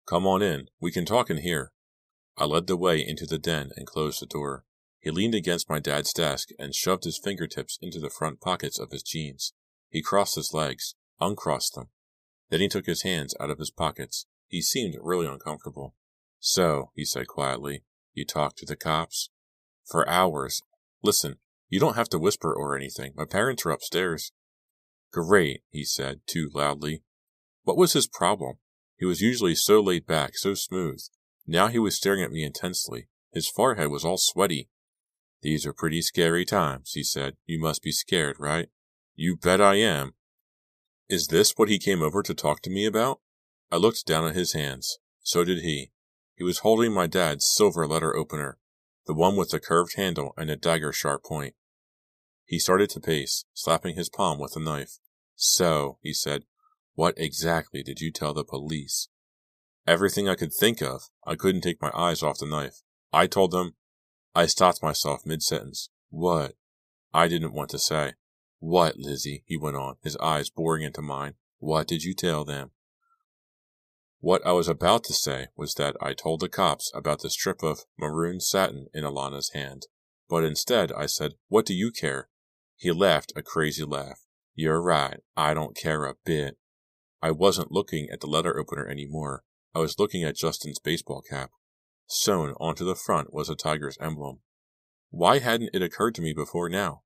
Come 0.06 0.28
on 0.28 0.44
in. 0.44 0.68
We 0.80 0.92
can 0.92 1.06
talk 1.06 1.32
in 1.32 1.38
here. 1.38 1.72
I 2.38 2.46
led 2.46 2.68
the 2.68 2.78
way 2.78 3.04
into 3.04 3.26
the 3.26 3.40
den 3.40 3.72
and 3.76 3.88
closed 3.88 4.22
the 4.22 4.28
door. 4.28 4.66
He 5.00 5.10
leaned 5.10 5.34
against 5.34 5.68
my 5.68 5.80
dad's 5.80 6.14
desk 6.14 6.50
and 6.60 6.76
shoved 6.76 7.06
his 7.06 7.18
fingertips 7.18 7.80
into 7.82 8.00
the 8.00 8.12
front 8.12 8.40
pockets 8.40 8.78
of 8.78 8.92
his 8.92 9.02
jeans. 9.02 9.54
He 9.90 10.04
crossed 10.04 10.36
his 10.36 10.54
legs, 10.54 10.94
uncrossed 11.20 11.74
them. 11.74 11.88
Then 12.50 12.62
he 12.62 12.68
took 12.68 12.86
his 12.86 13.04
hands 13.04 13.36
out 13.40 13.50
of 13.50 13.60
his 13.60 13.72
pockets. 13.72 14.26
He 14.48 14.62
seemed 14.62 14.96
really 15.02 15.28
uncomfortable. 15.28 15.96
So, 16.40 16.92
he 16.96 17.04
said 17.04 17.28
quietly, 17.28 17.84
you 18.14 18.26
talked 18.26 18.58
to 18.60 18.66
the 18.66 18.76
cops? 18.76 19.30
For 19.86 20.08
hours. 20.08 20.62
Listen, 21.04 21.38
you 21.70 21.80
don't 21.80 21.96
have 21.96 22.10
to 22.10 22.20
whisper 22.20 22.54
or 22.54 22.76
anything. 22.76 23.14
My 23.16 23.26
parents 23.26 23.66
are 23.66 23.72
upstairs. 23.72 24.32
Great, 25.12 25.62
he 25.70 25.84
said, 25.84 26.22
too 26.26 26.50
loudly. 26.54 27.04
What 27.64 27.78
was 27.78 27.94
his 27.94 28.08
problem? 28.08 28.58
He 28.98 29.06
was 29.06 29.22
usually 29.22 29.56
so 29.56 29.82
laid 29.82 30.06
back, 30.06 30.38
so 30.38 30.54
smooth. 30.54 31.02
Now 31.46 31.68
he 31.68 31.80
was 31.80 31.96
staring 31.96 32.24
at 32.24 32.32
me 32.32 32.44
intensely. 32.44 33.08
His 33.34 33.50
forehead 33.50 33.90
was 33.90 34.04
all 34.04 34.18
sweaty. 34.18 34.70
These 35.42 35.66
are 35.66 35.74
pretty 35.74 36.02
scary 36.02 36.46
times, 36.46 36.92
he 36.94 37.04
said. 37.04 37.36
You 37.46 37.60
must 37.60 37.84
be 37.84 37.92
scared, 37.92 38.38
right? 38.40 38.70
You 39.16 39.36
bet 39.36 39.62
I 39.62 39.76
am. 39.76 40.14
Is 41.10 41.28
this 41.28 41.54
what 41.56 41.70
he 41.70 41.80
came 41.80 42.02
over 42.02 42.22
to 42.22 42.34
talk 42.34 42.62
to 42.64 42.70
me 42.70 42.86
about? 42.86 43.22
I 43.72 43.78
looked 43.78 44.06
down 44.06 44.28
at 44.28 44.36
his 44.36 44.54
hands. 44.54 45.00
So 45.22 45.44
did 45.44 45.62
he. 45.62 45.92
He 46.36 46.44
was 46.44 46.60
holding 46.60 46.94
my 46.94 47.08
dad's 47.08 47.48
silver 47.50 47.88
letter 47.88 48.16
opener, 48.16 48.58
the 49.06 49.14
one 49.14 49.36
with 49.36 49.50
the 49.50 49.60
curved 49.60 49.96
handle 49.96 50.34
and 50.38 50.50
a 50.50 50.56
dagger 50.56 50.92
sharp 50.92 51.24
point. 51.24 51.56
He 52.46 52.60
started 52.60 52.90
to 52.92 53.00
pace, 53.00 53.46
slapping 53.54 53.96
his 53.96 54.10
palm 54.10 54.40
with 54.40 54.54
the 54.54 54.60
knife. 54.60 55.00
So, 55.36 55.98
he 56.02 56.14
said, 56.14 56.44
what 56.96 57.14
exactly 57.18 57.84
did 57.84 58.02
you 58.02 58.12
tell 58.12 58.34
the 58.34 58.44
police? 58.44 59.08
Everything 59.86 60.28
I 60.28 60.36
could 60.36 60.52
think 60.52 60.82
of. 60.82 61.04
I 61.26 61.36
couldn't 61.36 61.62
take 61.62 61.82
my 61.82 61.92
eyes 61.94 62.24
off 62.24 62.40
the 62.40 62.46
knife. 62.46 62.82
I 63.14 63.28
told 63.28 63.52
them. 63.52 63.76
I 64.36 64.46
stopped 64.46 64.84
myself 64.84 65.26
mid 65.26 65.42
sentence. 65.42 65.90
What? 66.10 66.56
I 67.14 67.28
didn't 67.28 67.54
want 67.54 67.70
to 67.70 67.80
say. 67.80 68.14
What, 68.60 68.98
Lizzie? 68.98 69.44
he 69.46 69.58
went 69.58 69.76
on, 69.76 69.98
his 70.04 70.18
eyes 70.18 70.50
boring 70.50 70.84
into 70.84 71.02
mine. 71.02 71.36
What 71.60 71.88
did 71.88 72.04
you 72.04 72.14
tell 72.14 72.44
them? 72.44 72.72
What 74.20 74.46
I 74.46 74.52
was 74.52 74.68
about 74.68 75.04
to 75.06 75.14
say 75.14 75.48
was 75.56 75.76
that 75.76 75.96
I 76.02 76.14
told 76.14 76.40
the 76.40 76.50
cops 76.50 76.92
about 76.96 77.22
the 77.22 77.30
strip 77.30 77.62
of 77.62 77.86
maroon 78.00 78.40
satin 78.40 78.88
in 78.94 79.04
Alana's 79.04 79.52
hand. 79.54 79.88
But 80.28 80.44
instead, 80.44 80.92
I 80.92 81.06
said, 81.06 81.34
What 81.48 81.66
do 81.66 81.74
you 81.74 81.92
care? 81.92 82.30
He 82.76 82.92
laughed 82.92 83.32
a 83.36 83.44
crazy 83.44 83.84
laugh. 83.84 84.20
You're 84.56 84.82
right. 84.82 85.20
I 85.36 85.54
don't 85.54 85.78
care 85.78 86.06
a 86.06 86.16
bit. 86.26 86.58
I 87.22 87.32
wasn't 87.32 87.72
looking 87.72 88.08
at 88.12 88.22
the 88.22 88.28
letter 88.28 88.58
opener 88.60 88.88
anymore. 88.88 89.44
I 89.74 89.80
was 89.80 90.00
looking 90.00 90.24
at 90.24 90.36
Justin's 90.36 90.80
baseball 90.80 91.22
cap. 91.22 91.52
Sewn 92.08 92.54
onto 92.60 92.86
the 92.86 92.96
front 92.96 93.34
was 93.34 93.50
a 93.50 93.56
tiger's 93.56 93.98
emblem. 94.02 94.40
Why 95.10 95.40
hadn't 95.40 95.72
it 95.74 95.82
occurred 95.82 96.16
to 96.16 96.22
me 96.22 96.34
before 96.34 96.70
now? 96.70 97.04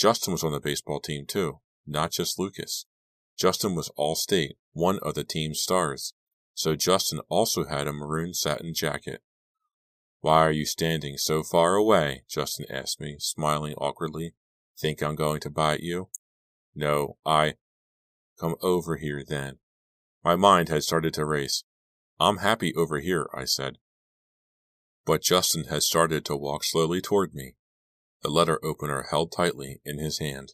Justin 0.00 0.32
was 0.32 0.42
on 0.42 0.52
the 0.52 0.60
baseball 0.60 1.00
team 1.00 1.26
too, 1.26 1.60
not 1.86 2.10
just 2.10 2.38
Lucas. 2.38 2.86
Justin 3.38 3.74
was 3.74 3.90
all 3.96 4.14
state, 4.14 4.56
one 4.72 4.98
of 5.00 5.14
the 5.14 5.24
team's 5.24 5.60
stars 5.60 6.14
so 6.60 6.76
Justin 6.76 7.20
also 7.30 7.64
had 7.64 7.86
a 7.86 7.92
maroon 7.92 8.34
satin 8.34 8.74
jacket. 8.74 9.22
Why 10.20 10.40
are 10.40 10.52
you 10.52 10.66
standing 10.66 11.16
so 11.16 11.42
far 11.42 11.74
away? 11.74 12.24
Justin 12.28 12.66
asked 12.68 13.00
me, 13.00 13.16
smiling 13.18 13.72
awkwardly. 13.78 14.34
Think 14.78 15.02
I'm 15.02 15.14
going 15.14 15.40
to 15.40 15.48
bite 15.48 15.80
you? 15.80 16.10
No, 16.74 17.16
I. 17.24 17.54
Come 18.38 18.56
over 18.60 18.96
here 18.96 19.24
then. 19.26 19.58
My 20.22 20.36
mind 20.36 20.68
had 20.68 20.82
started 20.82 21.14
to 21.14 21.24
race. 21.24 21.64
I'm 22.18 22.38
happy 22.38 22.74
over 22.74 22.98
here, 22.98 23.30
I 23.34 23.46
said. 23.46 23.78
But 25.06 25.22
Justin 25.22 25.64
had 25.70 25.82
started 25.82 26.26
to 26.26 26.36
walk 26.36 26.62
slowly 26.62 27.00
toward 27.00 27.34
me, 27.34 27.54
the 28.22 28.30
letter 28.30 28.58
opener 28.64 29.06
held 29.10 29.32
tightly 29.32 29.80
in 29.84 29.98
his 29.98 30.18
hand. 30.18 30.52